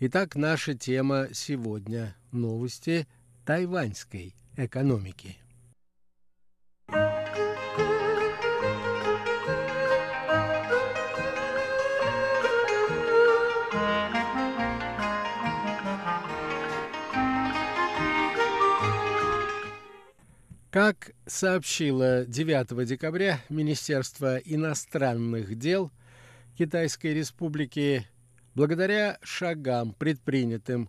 [0.00, 3.06] Итак, наша тема сегодня– новости
[3.44, 5.36] тайваньской экономики.
[20.70, 25.90] Как сообщило 9 декабря Министерство иностранных дел
[26.56, 28.06] Китайской Республики,
[28.54, 30.88] благодаря шагам, предпринятым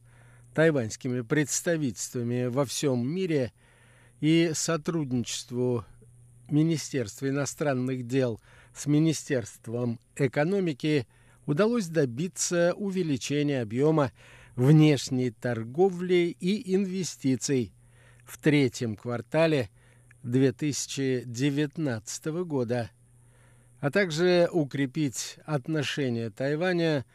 [0.53, 3.53] тайваньскими представительствами во всем мире
[4.21, 5.84] и сотрудничеству
[6.49, 8.39] Министерства иностранных дел
[8.73, 11.05] с Министерством экономики
[11.45, 14.13] удалось добиться увеличения объема
[14.55, 17.73] внешней торговли и инвестиций
[18.23, 19.69] в третьем квартале
[20.23, 22.91] 2019 года,
[23.79, 27.05] а также укрепить отношения Тайваня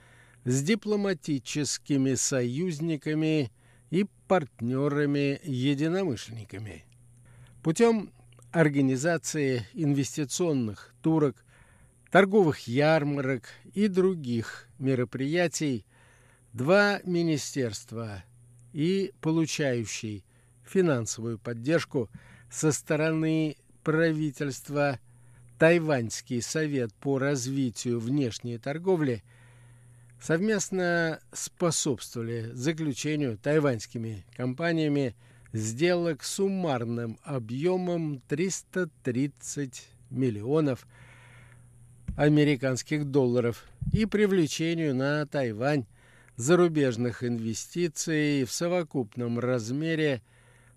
[0.45, 3.53] с дипломатическими союзниками
[3.91, 6.86] и партнерами-единомышленниками.
[7.67, 8.13] Путем
[8.53, 11.45] организации инвестиционных турок,
[12.13, 13.43] торговых ярмарок
[13.75, 15.85] и других мероприятий
[16.53, 18.23] два министерства
[18.73, 20.25] и получающий
[20.65, 22.09] финансовую поддержку
[22.49, 25.01] со стороны правительства
[25.59, 29.25] Тайваньский совет по развитию внешней торговли
[30.21, 35.17] совместно способствовали заключению тайваньскими компаниями
[35.53, 40.87] сделок суммарным объемом 330 миллионов
[42.17, 45.87] американских долларов и привлечению на Тайвань
[46.37, 50.23] зарубежных инвестиций в совокупном размере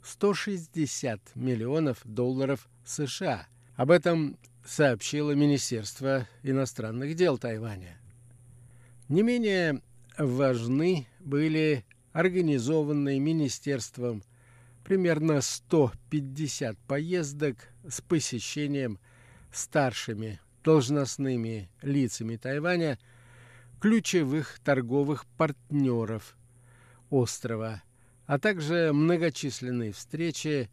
[0.04, 3.48] 160 миллионов долларов США.
[3.76, 7.98] Об этом сообщило Министерство иностранных дел Тайваня.
[9.08, 9.82] Не менее
[10.18, 14.24] важны были организованные Министерством
[14.90, 18.98] примерно 150 поездок с посещением
[19.52, 22.98] старшими должностными лицами Тайваня
[23.80, 26.36] ключевых торговых партнеров
[27.12, 27.84] острова,
[28.26, 30.72] а также многочисленные встречи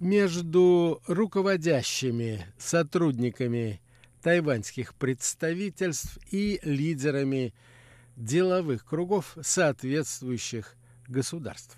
[0.00, 3.82] между руководящими сотрудниками
[4.22, 7.52] тайваньских представительств и лидерами
[8.16, 10.74] деловых кругов соответствующих
[11.06, 11.76] государств.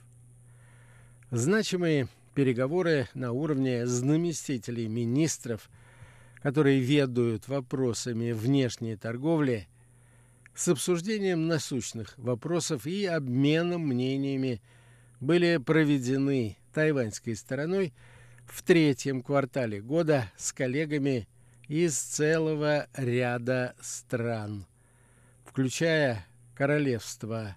[1.31, 5.69] Значимые переговоры на уровне заместителей министров,
[6.43, 9.69] которые ведают вопросами внешней торговли,
[10.55, 14.63] с обсуждением насущных вопросов и обменом мнениями
[15.21, 17.93] были проведены тайваньской стороной
[18.47, 21.29] в третьем квартале года с коллегами
[21.69, 24.65] из целого ряда стран,
[25.45, 27.55] включая королевство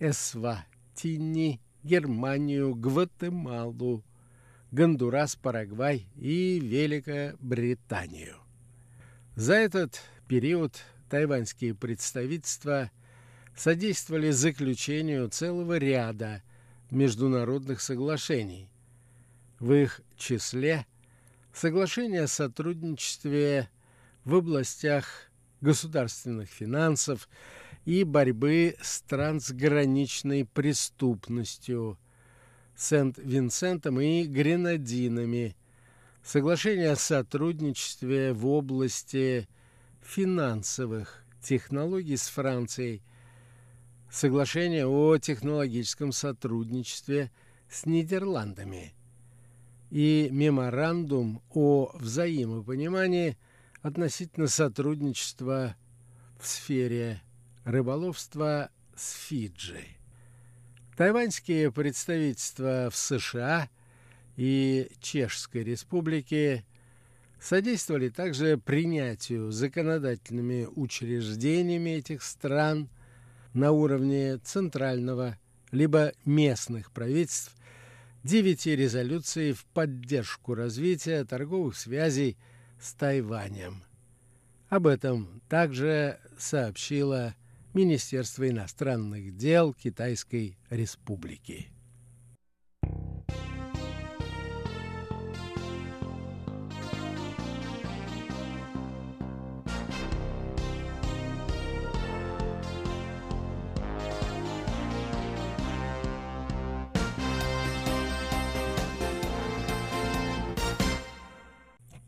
[0.00, 4.04] Эсватини, Германию, Гватемалу,
[4.70, 8.36] Гондурас, Парагвай и Великобританию.
[9.36, 10.76] За этот период
[11.08, 12.90] тайваньские представительства
[13.56, 16.42] содействовали заключению целого ряда
[16.90, 18.68] международных соглашений.
[19.58, 20.86] В их числе
[21.52, 23.68] соглашение о сотрудничестве
[24.24, 25.06] в областях
[25.60, 27.28] государственных финансов–
[27.88, 31.98] и борьбы с трансграничной преступностью
[32.76, 35.56] Сент-Винсентом и Гренадинами,
[36.22, 39.48] соглашение о сотрудничестве в области
[40.02, 43.00] финансовых технологий с Францией,
[44.10, 47.30] соглашение о технологическом сотрудничестве
[47.70, 48.92] с Нидерландами.
[49.88, 53.38] И меморандум о взаимопонимании
[53.80, 55.74] относительно сотрудничества
[56.38, 57.22] в сфере
[57.68, 59.84] рыболовства с Фиджи.
[60.96, 63.68] Тайваньские представительства в США
[64.36, 66.64] и Чешской Республике
[67.38, 72.88] содействовали также принятию законодательными учреждениями этих стран
[73.52, 75.38] на уровне центрального
[75.70, 77.54] либо местных правительств
[78.24, 82.38] девяти резолюций в поддержку развития торговых связей
[82.80, 83.84] с Тайванем.
[84.68, 87.34] Об этом также сообщила
[87.74, 91.68] Министерства иностранных дел Китайской Республики.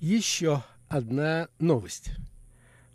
[0.01, 2.11] Еще одна новость.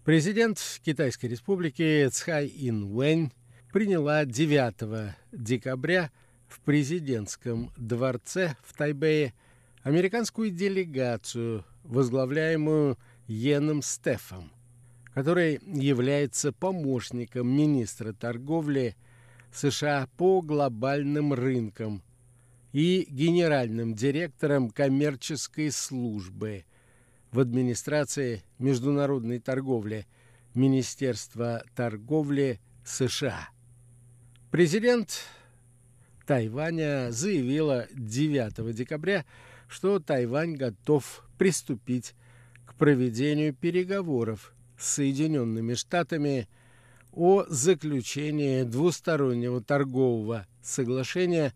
[0.06, 3.32] Президент Китайской республики Цхай Ин-Вэнь
[3.74, 6.12] приняла 9 декабря
[6.48, 9.34] в президентском дворце в Тайбэе
[9.82, 14.52] американскую делегацию, возглавляемую Йеном Стефом,
[15.16, 18.96] который является помощником министра торговли
[19.52, 22.04] США по глобальным рынкам
[22.74, 26.64] и генеральным директором коммерческой службы–
[27.36, 30.08] в администрации международной торговли
[30.54, 33.50] Министерства торговли США.
[34.52, 35.26] Президент
[36.26, 39.26] Тайваня заявила 9 декабря,
[39.68, 42.16] что Тайвань готов приступить
[42.66, 46.48] к проведению переговоров с Соединенными Штатами
[47.12, 51.54] о заключении двустороннего торгового соглашения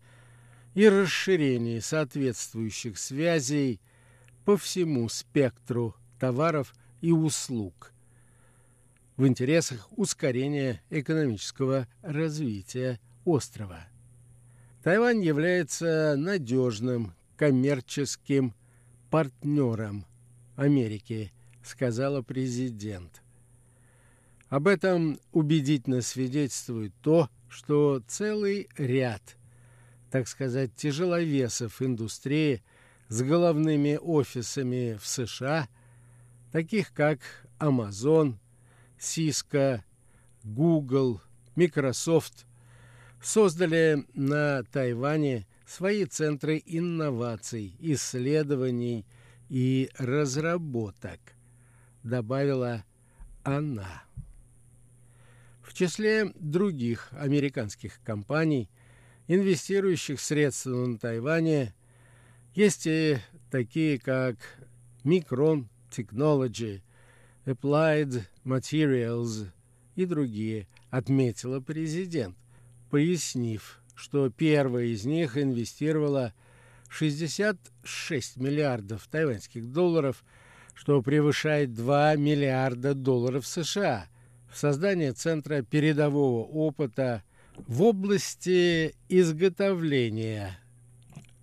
[0.74, 3.80] и расширении соответствующих связей
[4.50, 7.92] по всему спектру товаров и услуг
[9.16, 13.86] в интересах ускорения экономического развития острова.
[14.82, 18.52] Тайвань является надежным коммерческим
[19.08, 20.04] партнером
[20.56, 21.32] Америки,
[21.62, 23.22] сказала президент.
[24.48, 29.22] Об этом убедительно свидетельствует то, что целый ряд,
[30.10, 32.64] так сказать, тяжеловесов индустрии
[33.10, 35.68] с головными офисами в США,
[36.52, 37.18] таких как
[37.58, 38.36] Amazon,
[38.98, 39.82] Cisco,
[40.44, 41.20] Google,
[41.56, 42.46] Microsoft,
[43.20, 49.04] создали на Тайване свои центры инноваций, исследований
[49.48, 51.18] и разработок,
[52.04, 52.84] добавила
[53.42, 54.04] она.
[55.62, 58.70] В числе других американских компаний,
[59.26, 61.74] инвестирующих средства на Тайване,
[62.54, 63.18] есть и
[63.50, 64.36] такие, как
[65.04, 66.82] Micron Technology,
[67.46, 69.48] Applied Materials
[69.96, 72.36] и другие, отметила президент,
[72.90, 76.34] пояснив, что первая из них инвестировала
[76.88, 80.24] 66 миллиардов тайваньских долларов,
[80.74, 84.06] что превышает 2 миллиарда долларов США–
[84.50, 87.22] в создание Центра передового опыта
[87.56, 90.58] в области изготовления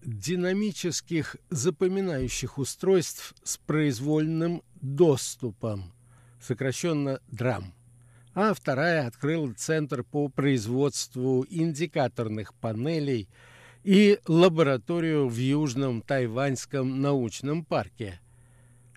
[0.08, 5.94] динамических запоминающих устройств с произвольным доступом,
[6.40, 7.74] сокращенно ДРАМ.
[8.34, 13.28] А вторая открыла Центр по производству индикаторных панелей
[13.84, 18.22] и лабораторию в Южном Тайваньском научном парке,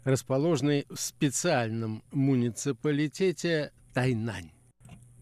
[0.04, 4.52] расположенной в специальном муниципалитете Тайнань.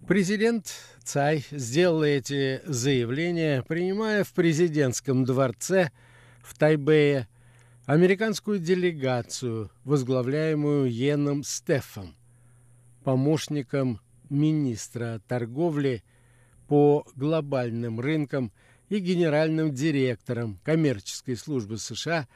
[0.09, 0.73] Президент
[1.05, 5.91] Цай сделал эти заявления, принимая в президентском дворце
[6.41, 7.29] в Тайбэе
[7.85, 12.17] американскую делегацию, возглавляемую Йеном Стефом,
[13.05, 14.01] помощником
[14.31, 16.03] министра торговли
[16.69, 18.51] по глобальным рынкам
[18.89, 22.27] и генеральным директором коммерческой службы США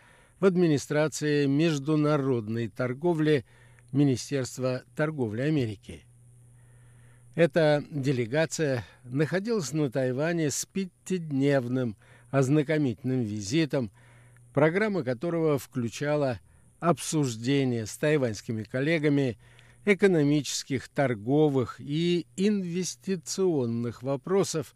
[0.41, 3.47] в администрации международной торговли
[3.93, 6.05] Министерства торговли Америки.
[7.35, 11.97] Эта делегация находилась на Тайване с пятидневным
[12.31, 13.91] ознакомительным визитом,
[14.53, 16.41] программа которого включала
[16.79, 19.39] обсуждение с тайваньскими коллегами
[19.87, 24.75] экономических, торговых и инвестиционных вопросов,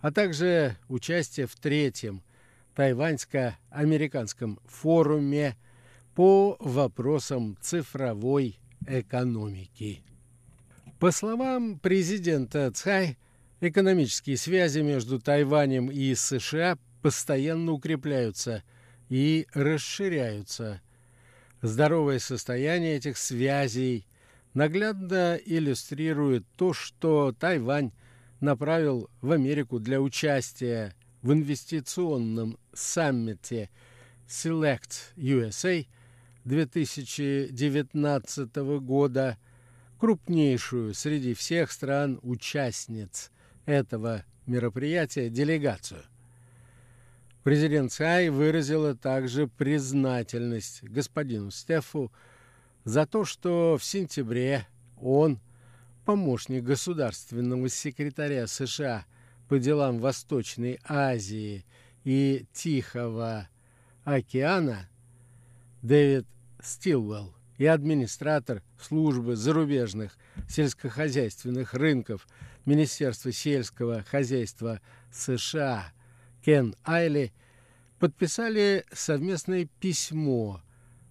[0.00, 2.22] а также участие в третьем
[2.76, 5.56] тайваньско-американском форуме
[6.14, 10.04] по вопросам цифровой экономики.
[10.98, 13.16] По словам президента Цай,
[13.60, 18.64] экономические связи между Тайванем и США постоянно укрепляются
[19.08, 20.82] и расширяются.
[21.62, 24.08] Здоровое состояние этих связей
[24.54, 27.92] наглядно иллюстрирует то, что Тайвань
[28.40, 33.70] направил в Америку для участия в инвестиционном саммите
[34.26, 35.86] Select USA
[36.44, 39.38] 2019 года–
[39.98, 43.30] крупнейшую среди всех стран-участниц
[43.66, 46.02] этого мероприятия делегацию.
[47.42, 52.12] Президент Цай выразила также признательность господину Стефу
[52.84, 54.66] за то, что в сентябре
[55.00, 55.40] он,
[56.04, 59.04] помощник государственного секретаря США
[59.48, 61.64] по делам Восточной Азии
[62.04, 63.48] и Тихого
[64.04, 64.88] океана
[65.82, 66.26] Дэвид
[66.62, 70.16] Стилвелл и администратор службы зарубежных
[70.48, 72.26] сельскохозяйственных рынков
[72.64, 74.80] Министерства сельского хозяйства
[75.12, 75.92] США
[76.44, 77.32] Кен Айли
[77.98, 80.62] подписали совместное письмо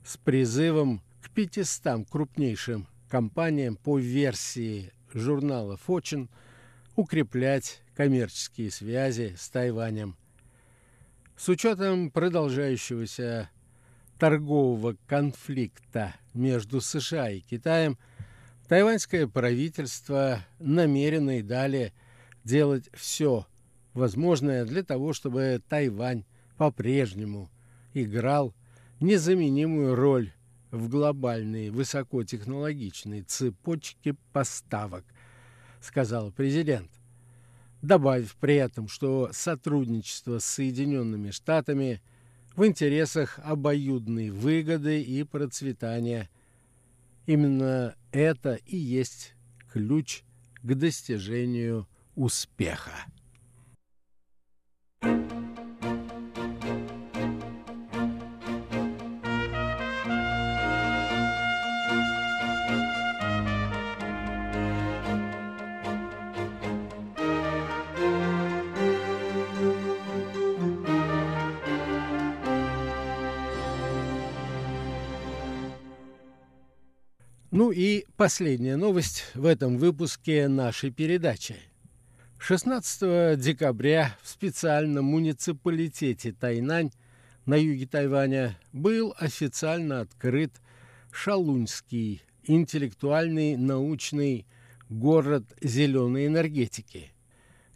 [0.06, 6.30] с призывом к 500 крупнейшим компаниям по версии журнала Fortune
[6.96, 10.16] укреплять коммерческие связи с Тайванем.
[11.36, 13.50] С учетом продолжающегося
[14.18, 17.98] торгового конфликта между США и Китаем,
[18.68, 21.94] тайваньское правительство намерено и далее
[22.44, 23.46] делать все
[23.94, 26.26] возможное для того, чтобы Тайвань
[26.58, 27.50] по-прежнему
[27.94, 28.54] играл
[29.00, 30.32] незаменимую роль
[30.72, 35.06] в глобальной высокотехнологичной цепочке поставок,
[35.82, 36.90] сказал президент,
[37.82, 42.02] добавив при этом, что сотрудничество с Соединенными Штатами–
[42.58, 46.28] в интересах обоюдной выгоды и процветания.
[47.28, 49.36] Именно это и есть
[49.72, 50.24] ключ
[50.64, 53.06] к достижению успеха.
[77.78, 81.58] И последняя новость в этом выпуске нашей передачи.
[82.40, 86.90] 16 декабря в специальном муниципалитете Тайнань
[87.46, 90.54] на юге Тайваня был официально открыт
[91.12, 94.48] Шалуньский интеллектуальный научный
[94.90, 97.12] город зеленой энергетики.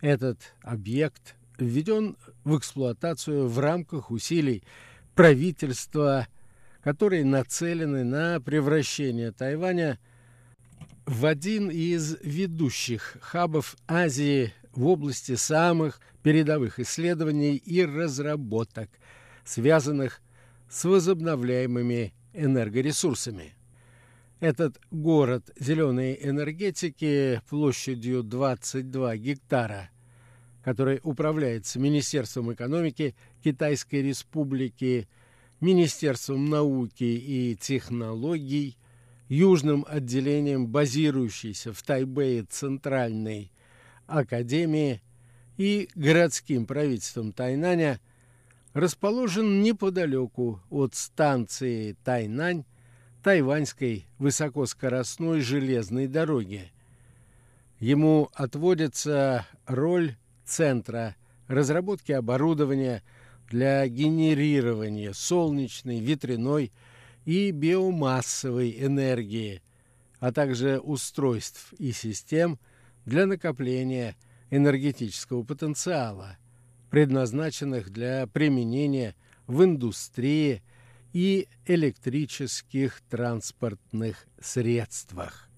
[0.01, 4.63] Этот объект введен в эксплуатацию в рамках усилий
[5.13, 6.27] правительства,
[6.83, 9.99] которые нацелены на превращение Тайваня
[11.05, 18.89] в один из ведущих хабов Азии в области самых передовых исследований и разработок,
[19.43, 20.21] связанных
[20.69, 23.53] с возобновляемыми энергоресурсами.
[24.39, 29.89] Этот город зеленой энергетики площадью 22 гектара,
[30.63, 35.07] который управляется Министерством экономики Китайской Республики,
[35.61, 38.77] Министерством науки и технологий,
[39.29, 43.51] южным отделением базирующейся в Тайбэе Центральной
[44.07, 45.01] Академии
[45.57, 48.01] и городским правительством Тайнаня–
[48.73, 52.65] расположен неподалеку от станции Тайнань
[53.23, 56.71] тайваньской высокоскоростной железной дороги.
[57.79, 61.15] Ему отводится роль центра
[61.47, 63.03] разработки оборудования
[63.51, 66.71] для генерирования солнечной, ветряной
[67.25, 69.61] и биомассовой энергии,
[70.19, 72.59] а также устройств и систем
[73.05, 74.15] для накопления
[74.49, 76.37] энергетического потенциала–
[76.91, 79.15] предназначенных для применения
[79.47, 80.61] в индустрии
[81.13, 85.49] и электрических транспортных средствах.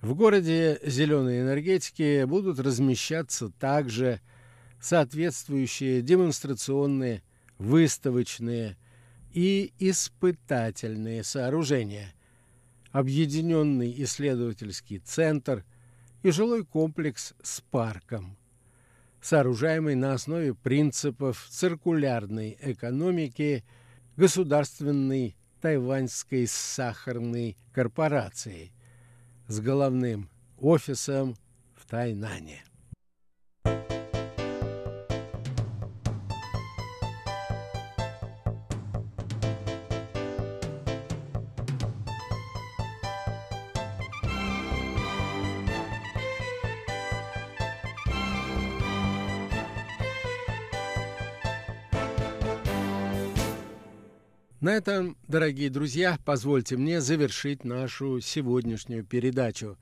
[0.00, 4.20] В городе зеленой энергетики будут размещаться также
[4.86, 7.22] соответствующие демонстрационные,
[7.58, 8.76] выставочные
[9.32, 12.14] и испытательные сооружения,
[12.92, 15.64] объединенный исследовательский центр
[16.22, 18.36] и жилой комплекс с парком–
[19.20, 23.64] сооружаемый на основе принципов циркулярной экономики
[24.16, 28.70] государственной тайваньской сахарной корпорации
[29.48, 31.34] с головным офисом
[31.74, 32.62] в Тайнане.
[54.66, 59.78] На этом, дорогие друзья, позвольте мне завершить нашу сегодняшнюю передачу.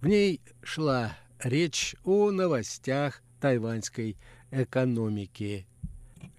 [0.00, 4.16] В ней шла речь о новостях тайваньской
[4.52, 5.66] экономики.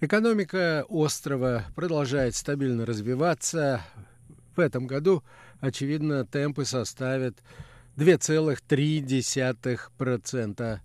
[0.00, 3.80] Экономика острова продолжает стабильно развиваться.
[4.56, 5.22] В этом году,
[5.60, 7.44] очевидно, темпы составят
[7.96, 10.80] 2,3%.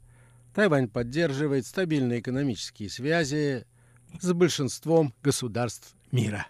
[0.54, 3.66] Тайвань поддерживает стабильные экономические связи
[4.22, 6.46] с большинством государств мира.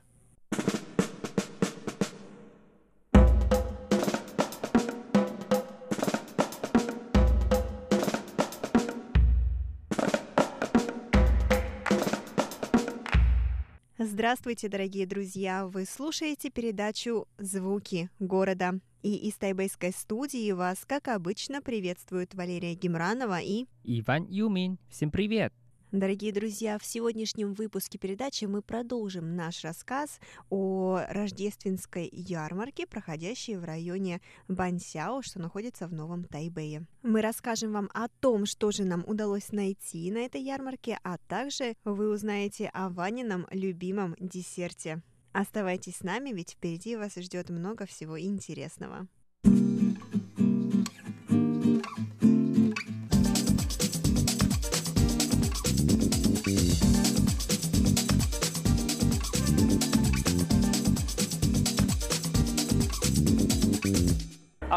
[14.17, 15.67] Здравствуйте, дорогие друзья!
[15.67, 18.79] Вы слушаете передачу «Звуки города».
[19.03, 23.67] И из тайбэйской студии вас, как обычно, приветствуют Валерия Гемранова и...
[23.83, 24.79] Иван Юмин.
[24.89, 25.53] Всем привет!
[25.93, 30.19] Дорогие друзья, в сегодняшнем выпуске передачи мы продолжим наш рассказ
[30.49, 34.19] о рождественской ярмарке, проходящей в районе
[34.49, 36.85] Бансяо, что находится в Новом Тайбэе.
[37.03, 41.75] Мы расскажем вам о том, что же нам удалось найти на этой ярмарке, а также
[41.85, 45.01] вы узнаете о Ванином любимом десерте.
[45.31, 49.07] Оставайтесь с нами, ведь впереди вас ждет много всего интересного.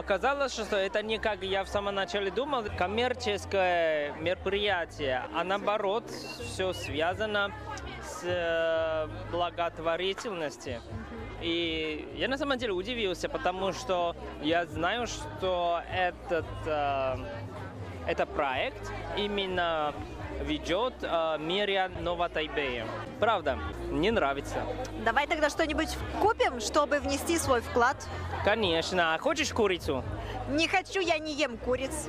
[0.01, 6.72] Оказалось, что это не как я в самом начале думал, коммерческое мероприятие, а наоборот, все
[6.72, 7.53] связано
[8.03, 10.80] с э, благотворительностью.
[11.42, 17.16] И я на самом деле удивился, потому что я знаю, что этот, э,
[18.07, 19.92] это проект именно
[20.41, 22.86] ведет э, Мирия Новотайбея.
[23.18, 23.59] Правда,
[23.91, 24.64] мне нравится.
[25.05, 27.97] Давай тогда что-нибудь купим, чтобы внести свой вклад.
[28.45, 29.14] Конечно.
[29.14, 30.05] А хочешь курицу?
[30.49, 32.09] Не хочу, я не ем куриц.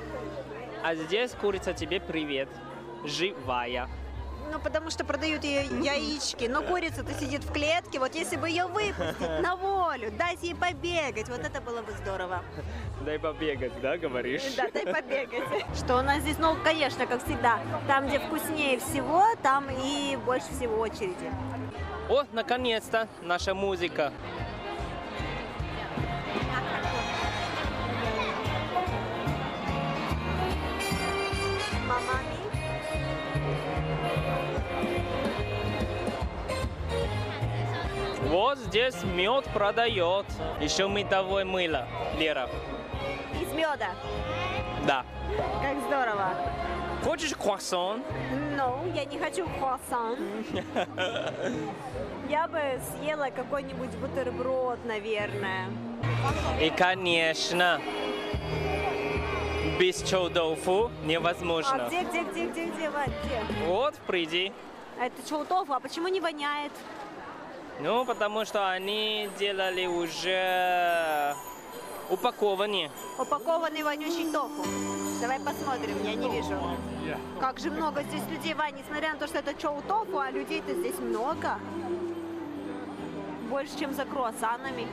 [0.84, 2.50] А здесь курица тебе привет.
[3.06, 3.90] Живая.
[4.52, 6.46] Ну, потому что продают ее яички.
[6.46, 8.00] Но курица-то сидит в клетке.
[8.00, 12.44] Вот если бы ее выпустить на волю, дать ей побегать, вот это было бы здорово.
[13.06, 14.44] Дай побегать, да, говоришь?
[14.58, 15.44] Да, дай побегать.
[15.76, 20.48] Что у нас здесь, ну, конечно, как всегда, там, где вкуснее всего, там и больше
[20.52, 21.32] всего очереди.
[22.10, 24.12] О, наконец-то наша музыка.
[38.52, 40.26] Вот здесь мед продает.
[40.60, 41.88] Еще медовое мыло,
[42.20, 42.50] Лера.
[43.42, 43.92] Из меда.
[44.86, 45.06] Да.
[45.62, 46.34] Как здорово.
[47.02, 48.04] Хочешь круассан?
[48.58, 50.18] Ну, я не хочу круассан.
[52.30, 52.60] Я бы
[52.92, 55.68] съела какой-нибудь бутерброд, наверное.
[56.60, 57.80] И, конечно,
[59.80, 61.88] без чоу-дофу А невозможно.
[61.88, 63.66] где, где, где, где, где, Вань, где?
[63.66, 64.52] Вот, приди.
[65.00, 66.74] А Это чоу-тофу, а почему не воняет?
[67.84, 71.36] Ну, потому что они делали уже
[72.12, 72.92] упакование.
[73.18, 74.64] Упакованный вонючий тофу.
[75.20, 76.56] Давай посмотрим, я не вижу.
[77.40, 81.00] Как же много здесь людей, Вань, несмотря на то, что это чоу-тофу, а людей-то здесь
[81.00, 81.60] много.
[83.50, 84.88] Больше, чем за круассанами.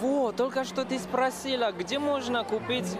[0.00, 2.96] Вот, только что ты спросила, где можно купить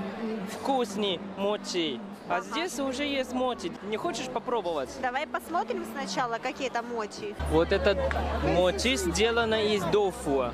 [0.53, 2.01] вкусный мочи.
[2.29, 3.73] А здесь уже есть мочи.
[3.85, 4.91] Не хочешь попробовать?
[5.01, 7.35] Давай посмотрим сначала, какие там мочи.
[7.51, 7.99] Вот этот
[8.43, 10.51] мочи сделано из дофу.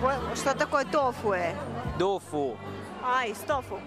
[0.00, 1.32] Вот, Что такое тофу?
[1.32, 1.54] э?
[1.98, 2.56] Дофу.
[3.02, 3.78] А, из тофу.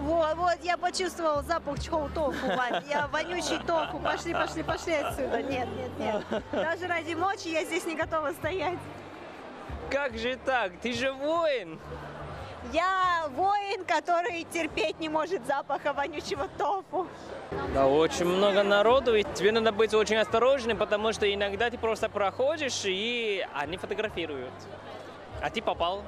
[0.00, 2.82] Вот, вот, я почувствовал запах чоу-тофу, Вань.
[2.90, 3.98] Я вонючий тофу.
[3.98, 5.42] Пошли, пошли, пошли отсюда.
[5.42, 5.90] Нет, нет,
[6.30, 6.42] нет.
[6.52, 8.78] Даже ради мочи я здесь не готова стоять.
[9.90, 10.72] Как же так?
[10.80, 11.78] Ты же воин.
[12.72, 17.06] Я воин, который терпеть не может запаха вонючего тофу.
[17.74, 22.08] Да, очень много народу, и тебе надо быть очень осторожным, потому что иногда ты просто
[22.08, 24.52] проходишь, и они фотографируют.
[25.42, 26.02] А ты попал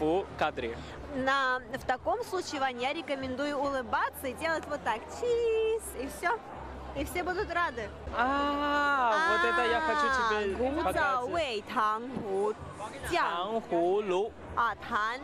[0.00, 0.76] в кадре.
[1.14, 4.98] На, в таком случае, Вань, я рекомендую улыбаться и делать вот так.
[5.20, 6.36] Чиз, и все.
[6.96, 7.88] И все будут рады.
[8.16, 11.30] А, вот это я хочу тебе 古早 показать.
[14.56, 15.20] А, Тан,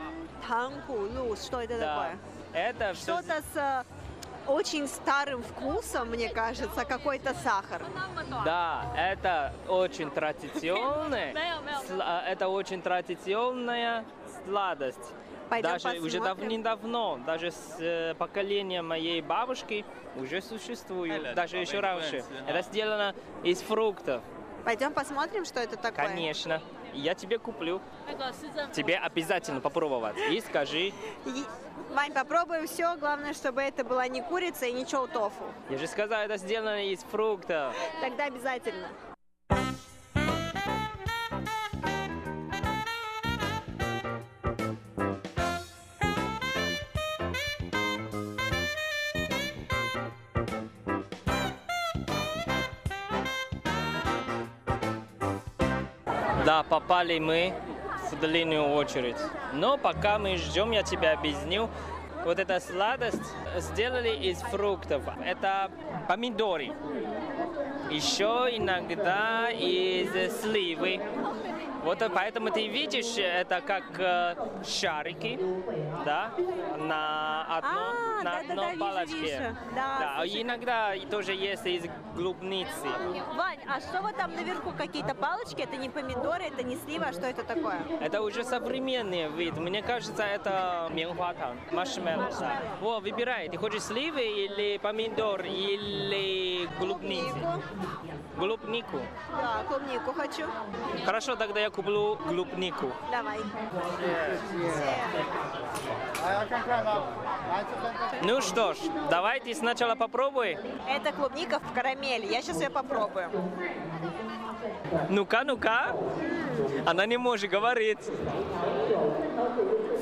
[0.46, 1.94] танку, ну что это да.
[1.94, 2.18] такое?
[2.52, 3.84] Это что-то с
[4.46, 7.82] очень старым вкусом, мне кажется, какой-то сахар.
[8.44, 11.34] Да, это очень традиционная,
[12.26, 14.04] это очень традиционная
[14.44, 15.14] сладость.
[15.48, 16.04] Пойдем даже посмотрим.
[16.04, 22.24] уже давным-давно, даже с э, поколения моей бабушки уже существует, даже еще раньше.
[22.46, 24.22] Это сделано из фруктов.
[24.64, 26.06] Пойдем посмотрим, что это такое.
[26.06, 26.60] Конечно.
[26.94, 27.80] Я тебе куплю.
[28.72, 30.16] Тебе обязательно попробовать.
[30.30, 30.92] И скажи,
[31.92, 32.96] Вань, попробуем все.
[32.96, 35.44] Главное, чтобы это была не курица и не чоу тофу.
[35.68, 37.74] я же сказал, это сделано из фруктов.
[38.00, 38.88] Тогда обязательно.
[56.90, 57.54] Попали мы
[58.10, 59.14] в длинную очередь.
[59.52, 61.70] Но пока мы ждем, я тебе объясню.
[62.24, 63.22] Вот эта сладость
[63.58, 65.04] сделали из фруктов.
[65.24, 65.70] Это
[66.08, 66.72] помидоры.
[67.90, 71.00] Еще иногда из сливы.
[71.82, 75.38] Вот э, поэтому ты видишь, это как э, шарики,
[76.04, 76.30] да,
[76.78, 79.16] на одном, А, на да-да-да, одной палочке.
[79.16, 79.56] вижу.
[79.74, 82.86] Да, Да, иногда тоже есть из клубницы.
[83.36, 85.62] Вань, а что вот там наверху какие-то палочки?
[85.62, 87.78] Это не помидоры, это не слива, а что это такое?
[88.00, 89.56] Это уже современный вид.
[89.56, 92.30] Мне кажется, это менхуатан, маршмеллоу.
[92.40, 92.60] Да.
[92.82, 93.48] О, выбирай.
[93.48, 96.59] Ты хочешь сливы или помидор, или
[97.10, 97.62] клубницы?
[98.36, 99.00] Клубнику.
[99.30, 100.46] Да, клубнику хочу.
[101.04, 102.92] Хорошо, тогда я куплю клубнику.
[103.10, 103.38] Давай.
[108.22, 108.78] Ну что ж,
[109.10, 110.58] давайте сначала попробуй.
[110.88, 112.26] Это клубника в карамели.
[112.26, 113.30] Я сейчас ее попробую.
[115.08, 115.96] Ну-ка, ну-ка.
[116.86, 118.10] Она не может говорить.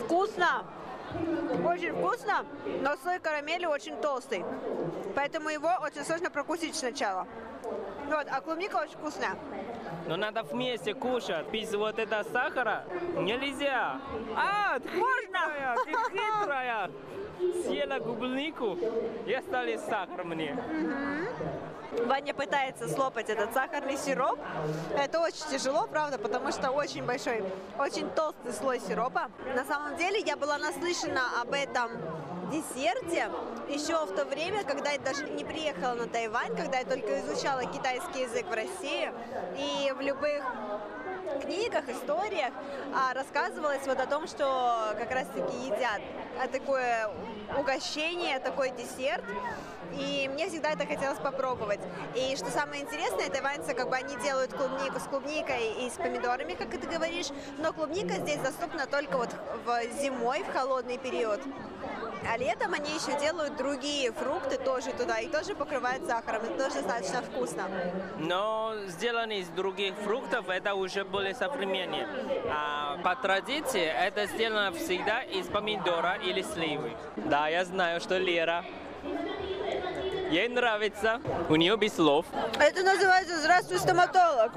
[0.04, 0.64] Вкусно!
[1.64, 2.44] Очень вкусно,
[2.82, 4.44] но слой карамели очень толстый.
[5.14, 7.26] Поэтому его очень сложно прокусить сначала.
[8.06, 9.36] Вот, а клубника очень вкусная.
[10.06, 11.48] Но надо вместе кушать.
[11.50, 12.84] Без вот этого сахара
[13.16, 14.00] нельзя.
[14.36, 16.90] А, ты хитрая, ты хитрая.
[17.64, 18.78] Съела клубнику
[19.26, 20.56] и остались сахар мне.
[21.92, 24.38] Ваня пытается слопать этот сахарный сироп.
[24.96, 27.42] Это очень тяжело, правда, потому что очень большой,
[27.78, 29.30] очень толстый слой сиропа.
[29.54, 31.90] На самом деле я была наслышана об этом
[32.50, 33.30] десерте
[33.68, 37.64] еще в то время, когда я даже не приехала на Тайвань, когда я только изучала
[37.64, 39.12] китайский язык в России.
[39.56, 40.42] И в любых
[41.40, 42.52] книгах, историях
[42.94, 46.00] а, рассказывалось вот о том, что как раз-таки едят
[46.42, 47.10] а, такое
[47.58, 49.24] угощение, такой десерт.
[49.92, 51.80] И мне всегда это хотелось попробовать.
[52.14, 56.54] И что самое интересное, тайваньцы как бы они делают клубнику с клубникой и с помидорами,
[56.54, 59.30] как ты говоришь, но клубника здесь доступна только вот
[59.64, 61.40] в зимой, в холодный период.
[62.30, 66.42] А летом они еще делают другие фрукты тоже туда и тоже покрывают сахаром.
[66.42, 67.68] Это тоже достаточно вкусно.
[68.18, 72.06] Но сделаны из других фруктов, это уже более современнее.
[72.48, 76.92] А по традиции это сделано всегда из помидора или сливы.
[77.16, 78.64] Да, я знаю, что Лера
[80.30, 81.22] Ей нравится.
[81.48, 82.26] У нее без слов.
[82.60, 84.52] Это называется «Здравствуй, стоматолог».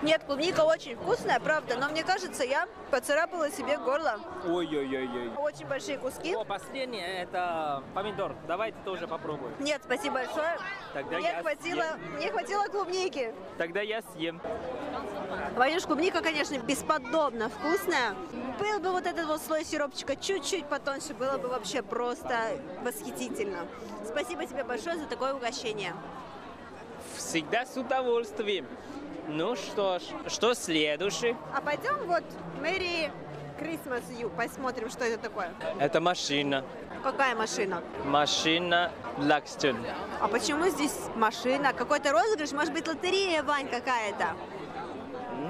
[0.00, 4.18] Нет, клубника очень вкусная, правда, но мне кажется, я поцарапала себе горло.
[4.46, 5.30] Ой-ой-ой.
[5.36, 6.34] Очень большие куски.
[6.34, 8.34] О, последнее это помидор.
[8.48, 9.52] Давайте тоже попробуем.
[9.58, 10.56] Нет, спасибо большое.
[10.94, 12.12] Тогда мне, я хватило, съем.
[12.16, 13.34] мне хватило клубники.
[13.58, 14.40] Тогда я съем.
[15.56, 18.14] Ванюш, клубника, конечно, бесподобно вкусная.
[18.58, 23.66] Был бы вот этот вот слой сиропчика чуть-чуть потоньше, было бы вообще просто восхитительно.
[24.06, 25.94] Спасибо тебе большое за такое угощение.
[27.16, 28.66] Всегда с удовольствием.
[29.28, 31.36] Ну что ж, что следующий?
[31.54, 32.24] А пойдем вот
[32.60, 33.12] Мэри
[33.60, 35.52] Christmas Ю, посмотрим, что это такое.
[35.78, 36.64] Это машина.
[37.02, 37.82] Какая машина?
[38.04, 39.86] Машина Blackstone.
[40.20, 41.72] А почему здесь машина?
[41.72, 42.52] Какой-то розыгрыш?
[42.52, 44.34] Может быть, лотерея, Вань, какая-то?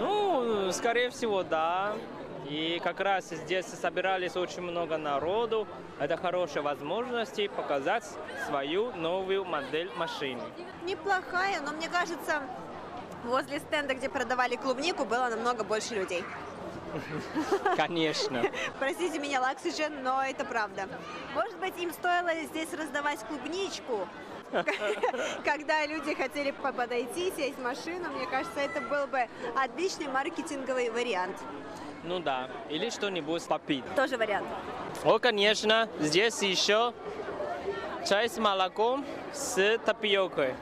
[0.01, 1.93] Ну, скорее всего, да.
[2.49, 5.69] И как раз здесь собирались очень много народу.
[5.99, 8.05] Это хорошая возможность показать
[8.47, 10.41] свою новую модель машины.
[10.85, 12.43] Неплохая, но мне кажется,
[13.25, 16.25] возле стенда, где продавали клубнику, было намного больше людей.
[17.77, 18.43] Конечно.
[18.79, 20.89] Простите меня, Лаксиджен, но это правда.
[21.35, 24.09] Может быть, им стоило здесь раздавать клубничку,
[25.45, 30.91] когда люди хотели по- подойти, сесть в машину, мне кажется, это был бы отличный маркетинговый
[30.91, 31.37] вариант.
[32.05, 32.49] Ну да.
[32.69, 33.85] Или что-нибудь попить.
[33.95, 34.47] Тоже вариант.
[35.05, 36.93] О, конечно, здесь еще
[38.09, 40.55] чай с молоком с тапиокой.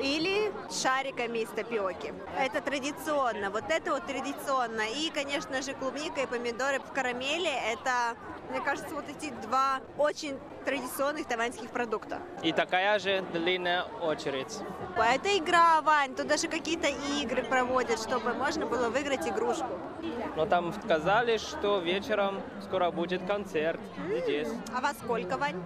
[0.00, 2.12] Или шариками из тапиоки.
[2.38, 3.50] Это традиционно.
[3.50, 4.82] Вот это вот традиционно.
[4.96, 7.50] И, конечно же, клубника и помидоры в карамели.
[7.72, 8.16] Это,
[8.50, 12.20] мне кажется, вот эти два очень традиционных тайваньских продукта.
[12.42, 14.58] И такая же длинная очередь.
[14.96, 16.14] Это игра, Вань.
[16.14, 16.88] Тут даже какие-то
[17.20, 19.78] игры проводят, чтобы можно было выиграть игрушку.
[20.36, 23.80] Но там сказали, что вечером скоро будет концерт
[24.24, 24.48] здесь.
[24.74, 25.62] А во сколько, Вань?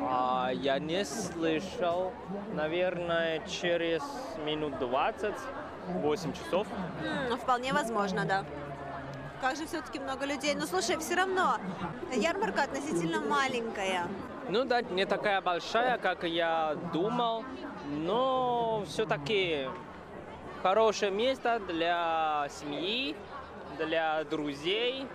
[0.00, 2.12] А я не слышал.
[2.54, 4.02] Наверное, через
[4.44, 5.34] минут 20,
[5.88, 6.66] 8 часов.
[7.30, 8.44] М, вполне возможно, да.
[9.40, 10.54] Как же все-таки много людей.
[10.54, 11.56] Но слушай, все равно
[12.14, 14.06] ярмарка относительно маленькая.
[14.48, 17.44] Ну да, не такая большая, как я думал,
[17.88, 19.68] но все-таки
[20.62, 23.16] хорошее место для семьи,
[23.78, 25.06] для друзей.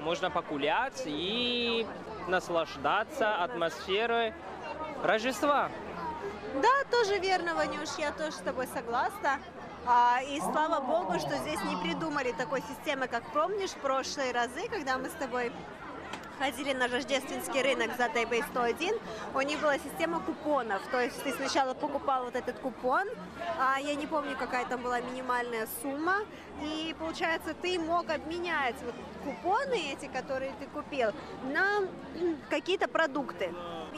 [0.00, 1.86] Можно погулять и
[2.28, 4.34] наслаждаться атмосферой
[5.02, 5.70] Рождества.
[6.62, 9.38] Да, тоже верно, Ванюш, я тоже с тобой согласна.
[9.86, 14.68] А, и слава богу, что здесь не придумали такой системы, как помнишь, в прошлые разы,
[14.68, 15.52] когда мы с тобой
[16.38, 18.94] ходили на рождественский рынок за Тайбэй 101,
[19.34, 20.82] у них была система купонов.
[20.90, 23.06] То есть ты сначала покупал вот этот купон,
[23.58, 26.16] а я не помню, какая там была минимальная сумма,
[26.62, 28.94] и получается ты мог обменять вот
[29.26, 31.10] купоны эти, которые ты купил,
[31.52, 31.82] на
[32.50, 33.52] какие-то продукты.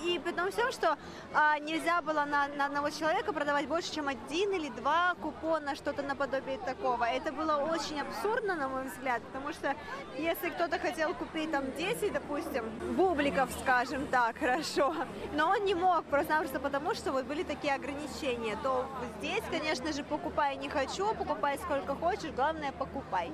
[0.05, 0.97] И при том всем, что
[1.35, 6.03] а, нельзя было на, на одного человека продавать больше, чем один или два купона, что-то
[6.03, 7.05] наподобие такого.
[7.05, 9.75] Это было очень абсурдно, на мой взгляд, потому что
[10.17, 12.65] если кто-то хотел купить там 10, допустим,
[12.97, 14.95] бубликов, скажем так, хорошо,
[15.35, 18.87] но он не мог, просто-напросто потому, что вот были такие ограничения, то
[19.19, 23.33] здесь, конечно же, покупай не хочу, покупай сколько хочешь, главное покупай.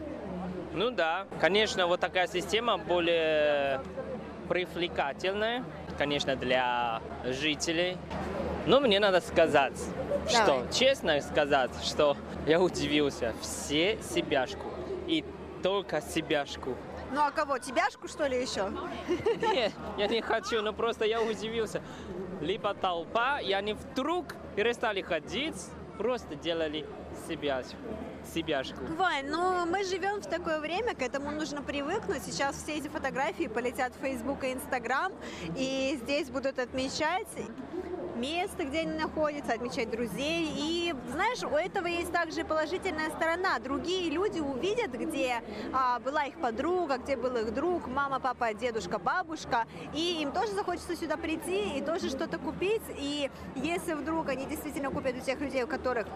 [0.74, 3.80] Ну да, конечно, вот такая система более
[4.48, 5.64] привлекательная,
[5.96, 7.96] конечно, для жителей.
[8.66, 9.78] Но мне надо сказать,
[10.28, 10.72] что, Давай.
[10.72, 12.16] честно сказать, что
[12.46, 13.34] я удивился.
[13.40, 14.66] Все себяшку.
[15.06, 15.24] И
[15.62, 16.74] только себяшку.
[17.12, 18.72] Ну а кого, тебяшку что ли еще?
[19.52, 21.82] Нет, я не хочу, но просто я удивился.
[22.40, 25.54] Либо толпа, и они вдруг перестали ходить,
[25.98, 26.84] просто делали
[27.28, 27.76] себяшку.
[28.32, 28.78] Себяшку.
[28.96, 32.22] Вань, ну мы живем в такое время, к этому нужно привыкнуть.
[32.24, 35.12] Сейчас все эти фотографии полетят в Facebook и Instagram,
[35.56, 37.28] и здесь будут отмечать.
[38.16, 40.48] место, где они находятся, отмечать друзей.
[40.56, 43.58] И, знаешь, у этого есть также положительная сторона.
[43.58, 48.98] Другие люди увидят, где а, была их подруга, где был их друг, мама, папа, дедушка,
[48.98, 52.82] бабушка, и им тоже захочется сюда прийти и тоже что-то купить.
[52.96, 56.06] И если вдруг они действительно купят у тех людей, у которых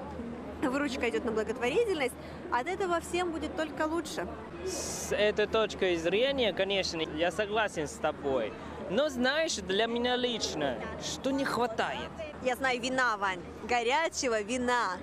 [0.63, 2.15] выручка идет на благотворительность,
[2.53, 4.27] от этого всем будет только лучше.
[4.65, 8.53] С этой точки зрения, конечно, я согласен с тобой.
[8.91, 12.11] Но знаешь, для меня лично, что не хватает?
[12.43, 13.41] Я знаю вина, Вань.
[13.65, 14.97] Горячего вина.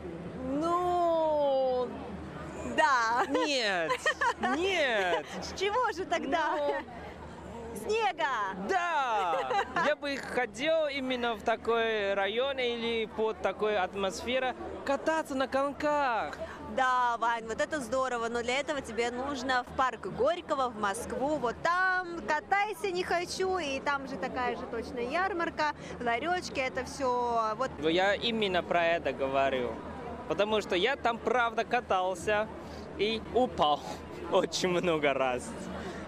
[0.43, 1.87] Ну,
[2.75, 3.25] да.
[3.29, 3.91] Нет,
[4.57, 5.25] нет.
[5.41, 6.55] С чего же тогда?
[6.57, 6.75] Ну,
[7.75, 8.25] Снега.
[8.69, 14.53] Да, я бы хотел именно в такой районе или под такой атмосферой
[14.85, 16.37] кататься на коньках.
[16.75, 21.37] Да, Вань, вот это здорово, но для этого тебе нужно в парк Горького, в Москву,
[21.37, 27.55] вот там катайся не хочу, и там же такая же точно ярмарка, ларечки, это все,
[27.55, 29.71] вот Я именно про это говорю.
[30.27, 32.47] Потому что я там правда катался
[32.97, 33.79] и упал
[34.31, 35.47] очень много раз.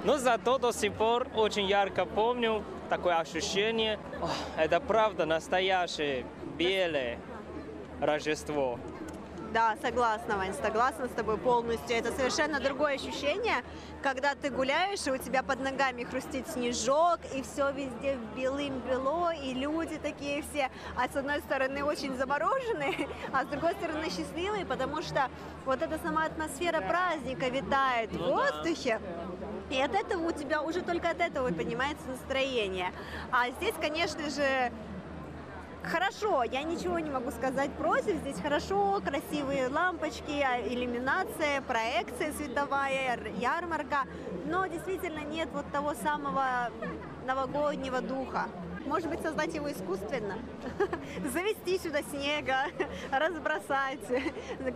[0.08, 4.00] Но зато до сих пор очень ярко помню такое ощущение.
[4.22, 6.26] «Ох, Это правда настоящее
[6.58, 7.20] белое
[8.00, 8.80] Рождество.
[9.54, 11.96] Да, согласна, Вань, согласна с тобой полностью.
[11.96, 13.64] Это совершенно другое ощущение,
[14.04, 19.54] когда ты гуляешь, и у тебя под ногами хрустит снежок, и все везде белым-бело, и
[19.54, 25.02] люди такие все, а с одной стороны очень замороженные, а с другой стороны счастливые, потому
[25.02, 25.30] что
[25.66, 29.00] вот эта сама атмосфера праздника витает в Ну воздухе.
[29.70, 32.92] И от этого у тебя уже только от этого поднимается настроение.
[33.32, 34.72] А здесь, конечно же,
[35.92, 38.18] Хорошо, я ничего не могу сказать против.
[38.18, 44.04] Здесь хорошо, красивые лампочки, а, иллюминация, проекция световая, ярмарка.
[44.46, 46.70] Но действительно нет вот того самого
[47.26, 48.48] новогоднего духа.
[48.88, 50.38] Может быть, создать его искусственно,
[51.34, 52.68] завести сюда снега,
[53.12, 54.00] разбросать.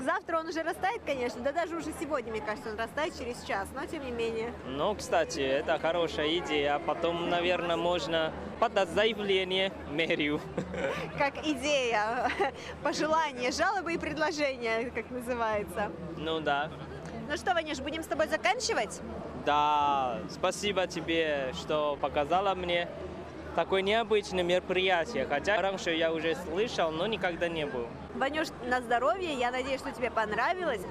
[0.01, 3.69] Завтра он уже растает, конечно, да даже уже сегодня, мне кажется, он растает через час,
[3.73, 4.53] но тем не менее.
[4.67, 6.79] Ну, кстати, это хорошая идея.
[6.79, 10.41] Потом, наверное, можно подать заявление мэрию.
[11.17, 12.29] Как идея,
[12.83, 15.89] пожелания, жалобы и предложения, как называется.
[16.17, 16.69] Ну да.
[17.29, 18.99] Ну что, Ванюш, будем с тобой заканчивать?
[19.45, 22.87] Да, спасибо тебе, что показала мне
[23.55, 25.25] такое необычное мероприятие.
[25.25, 27.87] Хотя раньше я уже слышал, но никогда не был.
[28.15, 29.33] Ванюш, на здоровье.
[29.33, 30.81] Я надеюсь, что тебе понравилось.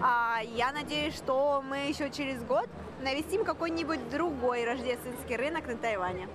[0.00, 2.68] А я надеюсь, что мы еще через год
[3.02, 6.28] навестим какой-нибудь другой рождественский рынок на Тайване.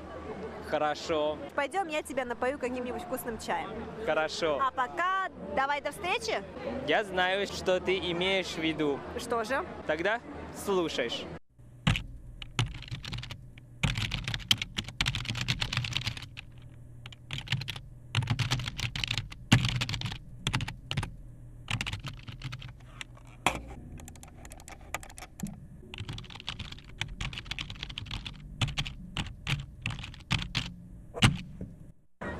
[0.69, 3.69] Хорошо, Пойдем, я тебя напою каким-нибудь вкусным чаем.
[4.05, 4.59] хорошо.
[4.61, 6.41] А пока давай до встречи.
[6.87, 8.99] Я знаю, что ты имеешь в виду.
[9.19, 9.63] Что же?
[9.85, 10.19] Тогда
[10.65, 11.25] слушаешь.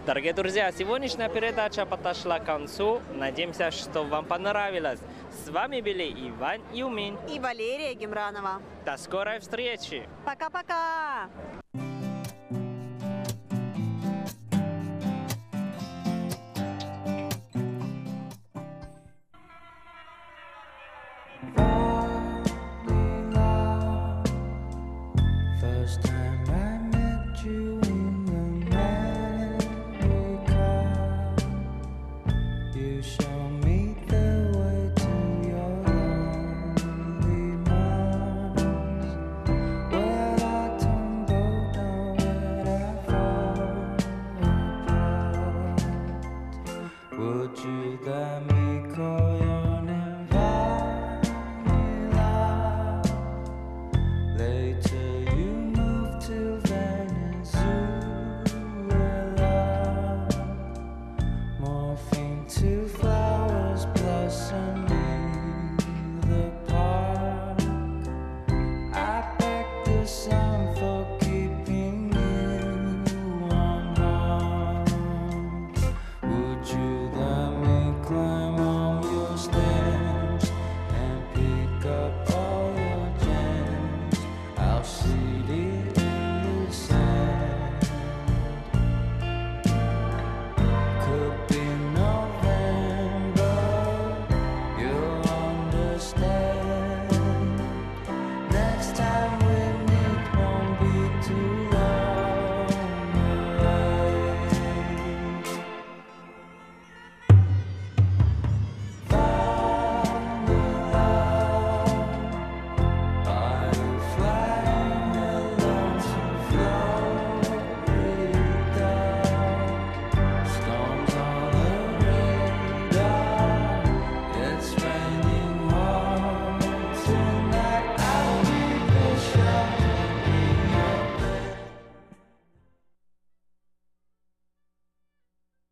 [0.06, 3.02] Дорогие друзья, сегодняшняя передача подошла к концу.
[3.14, 5.00] Надеемся, что вам понравилось.
[5.32, 7.18] С вами были Иван Юмин.
[7.30, 8.62] И Валерия Гемранова.
[8.86, 10.06] До скорой встречи!
[10.26, 11.30] Пока-пока!